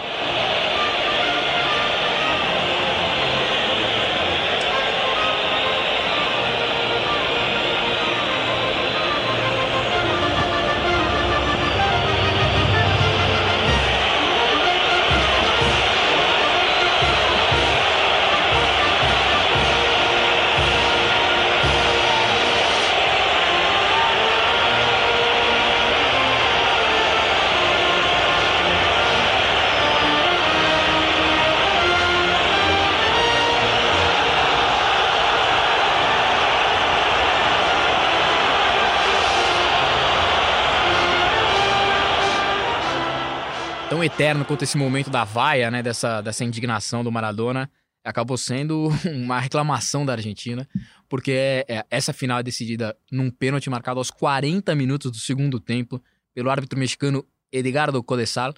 [44.13, 47.69] Eterno quanto esse momento da vaia, né, dessa, dessa indignação do Maradona,
[48.03, 50.67] acabou sendo uma reclamação da Argentina,
[51.09, 55.59] porque é- é- essa final é decidida num pênalti marcado aos 40 minutos do segundo
[55.59, 56.01] tempo
[56.33, 58.53] pelo árbitro mexicano Edgardo Codesal.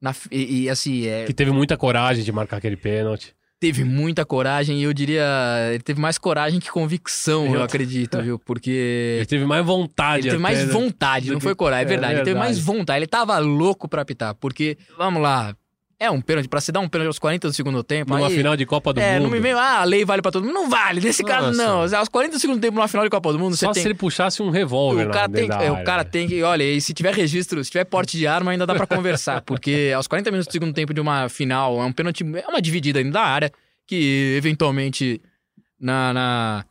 [0.00, 3.34] Na e, e, assim, é, Que teve muita coragem de marcar aquele pênalti.
[3.60, 5.24] Teve muita coragem e eu diria,
[5.72, 8.38] ele teve mais coragem que convicção, eu Eu- acredito, viu?
[8.44, 10.22] Porque Ele teve mais vontade.
[10.28, 10.66] ele teve mais né?
[10.66, 12.14] vontade, não foi coragem, é é verdade.
[12.14, 12.78] Ele teve mais verdade.
[12.78, 15.54] vontade, ele tava louco pra apitar, porque, vamos lá,
[16.00, 18.12] é um pênalti, pra se dar um pênalti aos 40 do segundo tempo.
[18.14, 19.24] Numa aí, final de Copa do é, Mundo.
[19.24, 20.54] não me vem, ah, a lei vale pra todo mundo.
[20.54, 21.90] Não vale, nesse caso Nossa.
[21.90, 21.98] não.
[21.98, 23.90] Aos 40 do segundo tempo, numa final de Copa do Mundo, Só você se tem.
[23.90, 26.42] ele puxasse um revólver O cara, tem, é, o cara tem que.
[26.42, 29.40] Olha, e se tiver registro, se tiver porte de arma, ainda dá pra conversar.
[29.42, 32.24] porque aos 40 minutos do segundo tempo de uma final, é um pênalti.
[32.44, 33.52] É uma dividida ainda da área,
[33.86, 35.20] que eventualmente
[35.80, 36.64] na, na,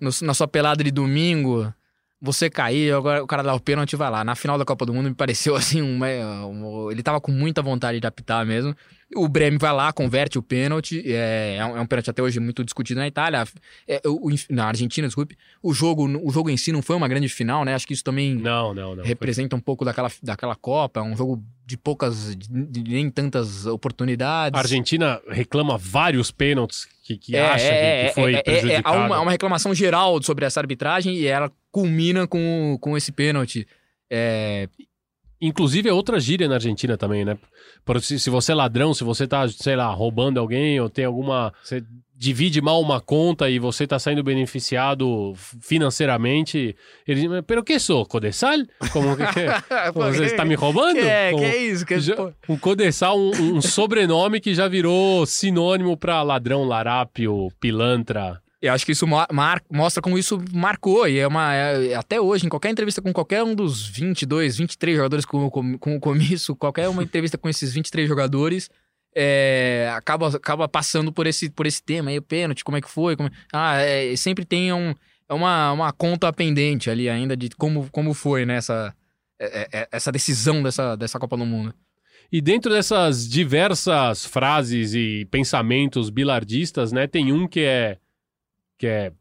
[0.00, 1.72] no- na sua pelada de domingo,
[2.20, 4.24] você cair, agora o cara dá o pênalti e vai lá.
[4.24, 7.30] Na final da Copa do Mundo me pareceu assim, um, é, um- ele tava com
[7.30, 8.74] muita vontade de apitar mesmo.
[9.16, 11.02] O Bremen vai lá, converte o pênalti.
[11.06, 13.46] É, é um, é um pênalti até hoje muito discutido na Itália.
[13.86, 15.34] É, o- na Argentina, desculpe.
[15.62, 17.74] O jogo, o jogo em si não foi uma grande final, né?
[17.74, 19.04] Acho que isso também Não, não, não.
[19.04, 21.00] representa um pouco daquela, daquela Copa.
[21.00, 24.58] É um jogo de poucas, de, nem tantas oportunidades.
[24.58, 28.42] A Argentina reclama vários pênaltis que, que É, acha que- que foi é, é, é,
[28.42, 28.88] prejudicado.
[28.88, 33.12] há uma, há uma reclamação geral sobre essa arbitragem e ela culmina com, com esse
[33.12, 33.66] pênalti.
[34.10, 34.68] É,
[35.40, 37.38] Inclusive é outra gíria na Argentina também, né?
[37.84, 41.04] Por, se, se você é ladrão, se você tá, sei lá, roubando alguém ou tem
[41.04, 41.52] alguma.
[41.62, 41.80] Você
[42.16, 46.74] divide mal uma conta e você tá saindo beneficiado financeiramente.
[47.06, 48.04] Ele diz, "Mas, pero que sou?
[48.04, 48.58] Codessal?
[48.92, 49.46] Como que, que
[49.94, 50.94] Você está me roubando?
[50.98, 51.86] que é, Como- que é isso?
[51.86, 57.48] Que, Já- pô, um Codessal, um, um sobrenome que já virou sinônimo pra ladrão, larápio,
[57.60, 58.42] pilantra.
[58.60, 59.06] Eu acho que isso
[59.70, 61.06] mostra como isso marcou.
[61.08, 61.54] E é uma.
[61.54, 65.78] é- até hoje, em qualquer entrevista com qualquer um dos 22, 23 jogadores com, com,
[65.78, 68.68] com o comiço, qualquer uma entrevista com esses 23 jogadores.
[69.16, 72.88] é, acaba, acaba passando por esse, por esse tema aí, o pênalti, como é que
[72.90, 73.16] foi?
[73.16, 74.94] como- ah, é, sempre tem um,
[75.28, 78.94] é uma, uma conta pendente ali ainda de como, como foi, né, essa,
[79.40, 81.74] é- é- essa decisão dessa, dessa Copa do Mundo.
[82.30, 87.96] E dentro dessas diversas frases e pensamentos bilardistas, né, tem um que é
[88.78, 89.12] que é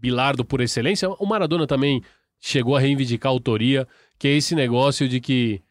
[0.00, 1.08] bilardo por excelência.
[1.08, 2.02] O Maradona também
[2.40, 3.86] chegou a reivindicar a autoria,
[4.18, 5.62] que é esse negócio de que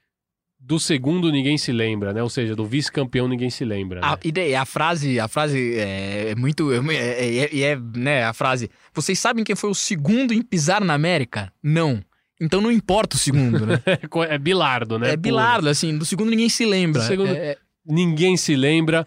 [0.60, 2.24] do segundo ninguém se lembra, né?
[2.24, 4.00] Ou seja, do vice-campeão ninguém se lembra.
[4.00, 4.08] Né?
[4.08, 6.72] A, e daí, a frase, a frase é, é muito.
[6.72, 8.72] É, é, é, é, né, a frase.
[8.94, 11.52] Vocês sabem quem foi o segundo em pisar na América?
[11.62, 12.02] Não.
[12.40, 13.82] Então não importa o segundo, né?
[14.30, 15.12] é Bilardo, né?
[15.12, 17.02] É Bilardo, assim, do segundo ninguém se lembra.
[17.02, 19.06] Do segundo, é, ninguém se lembra.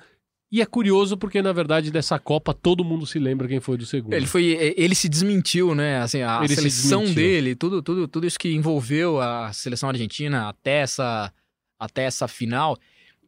[0.51, 3.85] E é curioso porque, na verdade, dessa Copa todo mundo se lembra quem foi do
[3.85, 4.15] segundo.
[4.15, 4.75] Ele foi.
[4.77, 5.99] Ele se desmentiu, né?
[5.99, 10.49] Assim, a ele seleção se dele, tudo, tudo, tudo isso que envolveu a seleção argentina
[10.49, 11.33] até essa,
[11.79, 12.79] até essa final.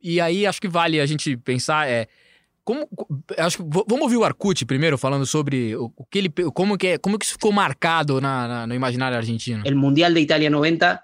[0.00, 1.88] E aí acho que vale a gente pensar.
[1.88, 2.06] É,
[2.64, 2.88] como,
[3.36, 6.86] acho que, vamos ouvir o Arcute primeiro falando sobre o, o que ele, como que,
[6.86, 9.64] é, como que isso ficou marcado na, na, no imaginário argentino.
[9.66, 11.02] O Mundial de Itália 90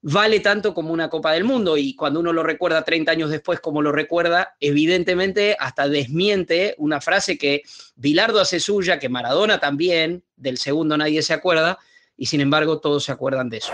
[0.00, 3.60] vale tanto como una Copa del Mundo y cuando uno lo recuerda 30 años después
[3.60, 7.62] como lo recuerda, evidentemente hasta desmiente una frase que
[7.96, 11.78] Bilardo hace suya, que Maradona también, del segundo nadie se acuerda,
[12.16, 13.72] y sin embargo todos se acuerdan de eso.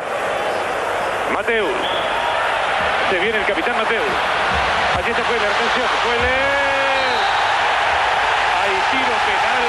[1.33, 1.70] Mateus,
[3.11, 4.05] se viene el capitán Mateus,
[4.97, 6.14] allí se fue la atención, fue
[8.64, 9.64] hay tiro penal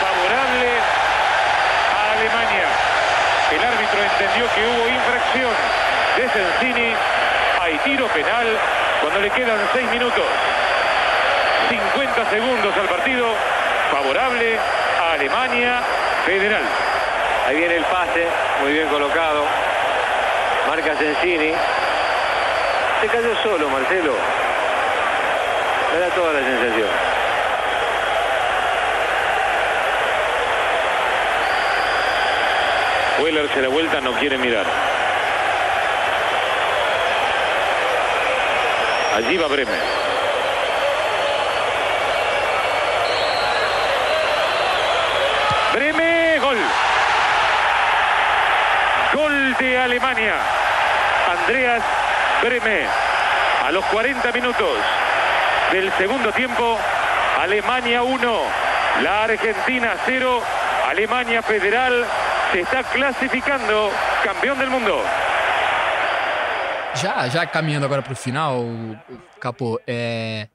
[0.00, 0.68] favorable
[1.92, 2.68] a Alemania.
[3.52, 3.62] El
[4.44, 5.50] que hubo infracción
[6.16, 6.94] de Sensini.
[7.60, 8.46] Hay tiro penal
[9.00, 10.24] cuando le quedan 6 minutos.
[11.70, 13.26] 50 segundos al partido.
[13.90, 14.58] Favorable
[15.00, 15.80] a Alemania
[16.26, 16.62] Federal.
[17.46, 18.26] Ahí viene el pase,
[18.60, 19.44] muy bien colocado.
[20.68, 21.54] Marca Sensini.
[23.00, 24.12] Se cayó solo, Marcelo.
[25.92, 26.88] Me da toda la sensación.
[33.18, 34.66] Weller se da vuelta, no quiere mirar.
[39.16, 39.80] Allí va Bremen.
[45.72, 46.58] Bremen, gol.
[49.14, 50.34] Gol de Alemania.
[51.40, 51.82] Andreas
[52.42, 52.86] Bremen.
[53.64, 54.68] A los 40 minutos
[55.72, 56.78] del segundo tiempo,
[57.40, 58.40] Alemania 1,
[59.02, 60.42] la Argentina 0,
[60.90, 62.06] Alemania Federal
[62.52, 63.90] se está clasificando
[64.24, 64.94] campeón del mundo.
[66.94, 68.64] Já, já caminhando agora pro final,
[69.40, 70.48] Capô, é.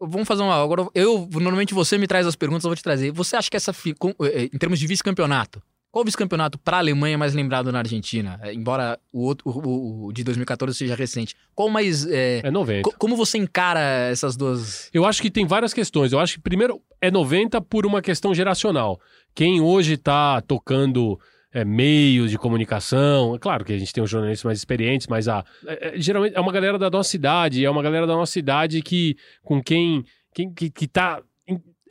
[0.00, 0.62] Vamos fazer uma.
[0.62, 3.12] Agora, eu, normalmente você me traz as perguntas, eu vou te trazer.
[3.12, 3.70] Você acha que essa.
[3.70, 5.62] É, em termos de vice-campeonato,
[5.94, 8.40] qual vice-campeonato para a Alemanha é mais lembrado na Argentina?
[8.42, 11.36] É, embora o, outro, o, o, de 2014 seja recente.
[11.54, 12.04] Qual mais.
[12.04, 12.82] É, é 90.
[12.82, 13.80] Co como você encara
[14.10, 14.90] essas duas.
[14.92, 16.12] Eu acho que tem várias questões.
[16.12, 19.00] Eu acho que, primeiro, é 90 por uma questão geracional.
[19.36, 21.16] Quem hoje está tocando
[21.52, 23.36] é, meios de comunicação.
[23.36, 26.36] É claro que a gente tem os jornalistas mais experientes, mas a, é, é, geralmente
[26.36, 30.04] é uma galera da nossa idade, é uma galera da nossa idade que com quem,
[30.34, 31.22] quem que, que tá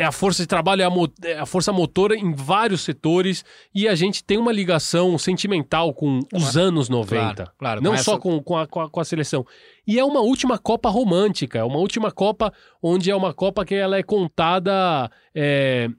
[0.04, 3.44] é a força de trabalho, é a, mo é a, força motora em vários setores
[3.74, 7.34] e a gente tem uma ligação sentimental com os anos 90.
[7.36, 9.46] Claro, claro, não só com, com, a, com, a, com, a, seleção.
[9.88, 13.76] E é uma última Copa romântica, é uma última Copa onde é uma Copa que
[13.76, 15.90] ela é contada é,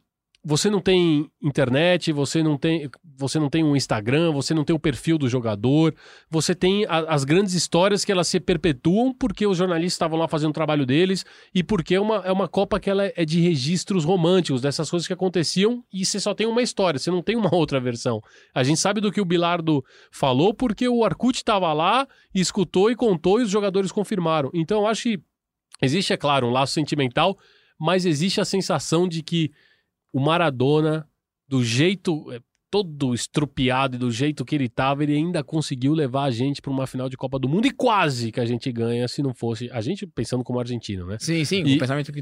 [0.44, 4.76] você não tem internet, você não tem, você não tem um Instagram, você não tem
[4.76, 5.94] o perfil do jogador,
[6.30, 10.28] você tem a, as grandes histórias que elas se perpetuam porque os jornalistas estavam lá
[10.28, 11.24] fazendo o trabalho deles
[11.54, 15.06] e porque é uma, é uma Copa que ela é de registros românticos, dessas coisas
[15.06, 18.22] que aconteciam e você só tem uma história, você não tem uma outra versão.
[18.54, 19.82] A gente sabe do que o Bilardo
[20.12, 24.50] falou porque o Arcute estava lá, escutou e contou e os jogadores confirmaram.
[24.52, 25.22] Então eu acho que
[25.80, 27.38] existe, é claro, um laço sentimental,
[27.80, 29.50] mas existe a sensação de que
[30.14, 31.08] o Maradona,
[31.48, 32.40] do jeito é,
[32.70, 36.70] todo estrupiado e do jeito que ele estava, ele ainda conseguiu levar a gente para
[36.70, 39.68] uma final de Copa do Mundo e quase que a gente ganha se não fosse.
[39.72, 41.16] A gente pensando como argentino, né?
[41.18, 42.12] Sim, sim, e, o pensamento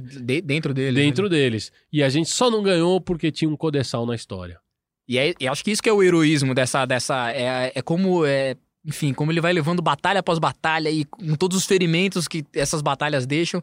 [0.43, 0.95] dentro deles.
[0.95, 1.29] Dentro né?
[1.29, 1.71] deles.
[1.93, 4.59] E a gente só não ganhou porque tinha um codessal na história.
[5.07, 6.87] E, é, e acho que isso que é o heroísmo dessa.
[6.87, 8.25] dessa é, é como.
[8.25, 12.43] É, enfim, como ele vai levando batalha após batalha e com todos os ferimentos que
[12.55, 13.63] essas batalhas deixam.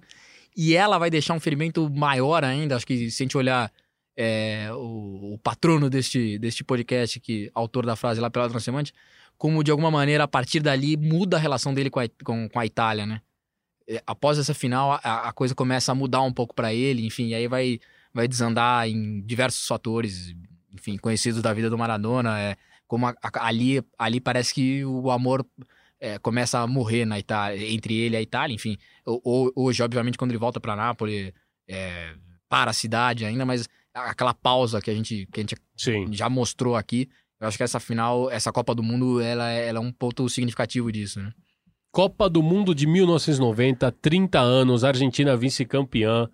[0.55, 2.75] E ela vai deixar um ferimento maior ainda.
[2.75, 3.71] Acho que se a gente olhar
[4.21, 8.93] é, o, o, patrono deste, deste podcast, que autor da frase lá pela Transcendente,
[9.37, 12.59] como de alguma maneira, a partir dali, muda a relação dele com a, com, com
[12.59, 13.21] a Itália, né?
[13.87, 17.27] É, após essa final, a, a coisa começa a mudar um pouco para ele, enfim,
[17.27, 17.79] e aí vai,
[18.13, 20.35] vai desandar em diversos fatores,
[20.73, 22.57] enfim, conhecidos da vida do Maradona, é,
[22.87, 25.45] como a, a, ali, ali parece que o amor
[25.97, 28.77] é, começa a morrer na Itália, entre ele e a Itália, enfim.
[29.05, 31.31] Hoje, obviamente, quando ele volta para Nápoles,
[31.65, 32.15] é,
[32.49, 36.11] para a cidade ainda, mas aquela pausa que a gente, que a gente Sim.
[36.11, 37.09] já mostrou aqui.
[37.39, 40.27] Eu acho que essa final, essa Copa do Mundo, ela, é, ela é um ponto
[40.27, 41.31] significativo disso, né?
[41.91, 46.29] Copa do Mundo de 1990, 30 anos, Argentina vice-campeã.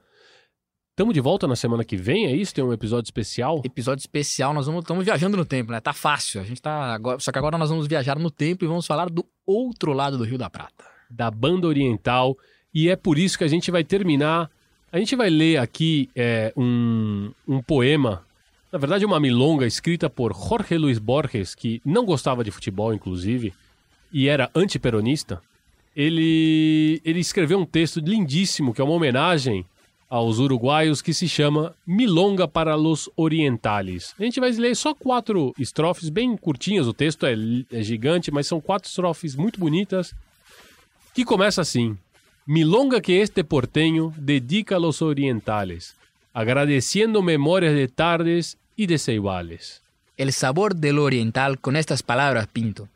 [0.95, 2.53] Tamo de volta na semana que vem, é isso?
[2.53, 3.61] Tem um episódio especial?
[3.63, 5.79] Episódio especial, nós vamos, estamos viajando no tempo, né?
[5.79, 6.41] Tá fácil.
[6.41, 9.09] A gente tá agora, só que agora nós vamos viajar no tempo e vamos falar
[9.09, 10.85] do outro lado do Rio da Prata.
[11.09, 12.37] Da banda oriental.
[12.73, 14.49] E é por isso que a gente vai terminar.
[14.95, 18.25] A gente vai ler aqui é, um, um poema,
[18.71, 23.53] na verdade, uma milonga escrita por Jorge Luiz Borges, que não gostava de futebol, inclusive,
[24.09, 25.41] e era antiperonista.
[25.93, 29.65] Ele, ele escreveu um texto lindíssimo, que é uma homenagem
[30.09, 34.15] aos uruguaios, que se chama Milonga para los Orientales.
[34.17, 37.35] A gente vai ler só quatro estrofes, bem curtinhas, o texto é,
[37.69, 40.15] é gigante, mas são quatro estrofes muito bonitas,
[41.13, 41.97] que começa assim.
[42.47, 45.95] Milonga que este porteño dedica a los orientales,
[46.31, 49.81] agradeciendo memorias de tardes y de ceibales.
[50.15, 52.87] El sabor del oriental con estas palabras pinto.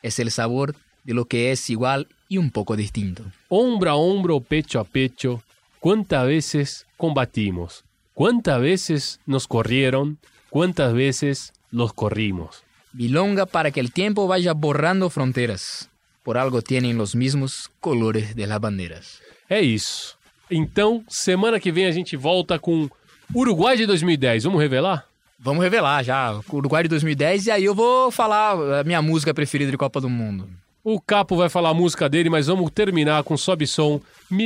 [0.00, 0.74] Es el sabor
[1.04, 3.24] de lo que es igual y un poco distinto.
[3.50, 5.42] Hombro a hombro, pecho a pecho,
[5.80, 7.84] cuántas veces combatimos,
[8.14, 10.16] cuántas veces nos corrieron,
[10.48, 12.62] cuántas veces los corrimos.
[12.94, 15.90] Milonga para que el tiempo vaya borrando fronteras.
[16.24, 19.20] Por algo tienen los mismos colores de las bandeiras.
[19.48, 20.16] É isso.
[20.50, 22.88] Então, semana que vem a gente volta com
[23.34, 24.44] Uruguai de 2010.
[24.44, 25.06] Vamos revelar?
[25.38, 26.40] Vamos revelar já.
[26.50, 30.08] Uruguai de 2010 e aí eu vou falar a minha música preferida de Copa do
[30.08, 30.48] Mundo.
[30.82, 34.00] O Capo vai falar a música dele, mas vamos terminar com sobe som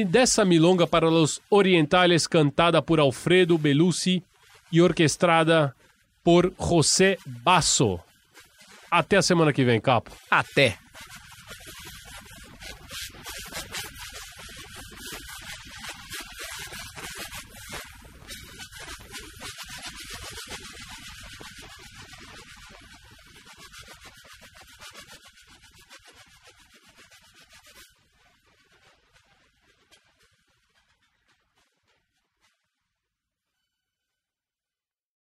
[0.09, 4.23] dessa milonga para os orientales cantada por Alfredo Belusi
[4.71, 5.75] e orquestrada
[6.23, 7.99] por José Basso.
[8.91, 10.13] Até a semana que vem, Capo.
[10.31, 10.79] Até!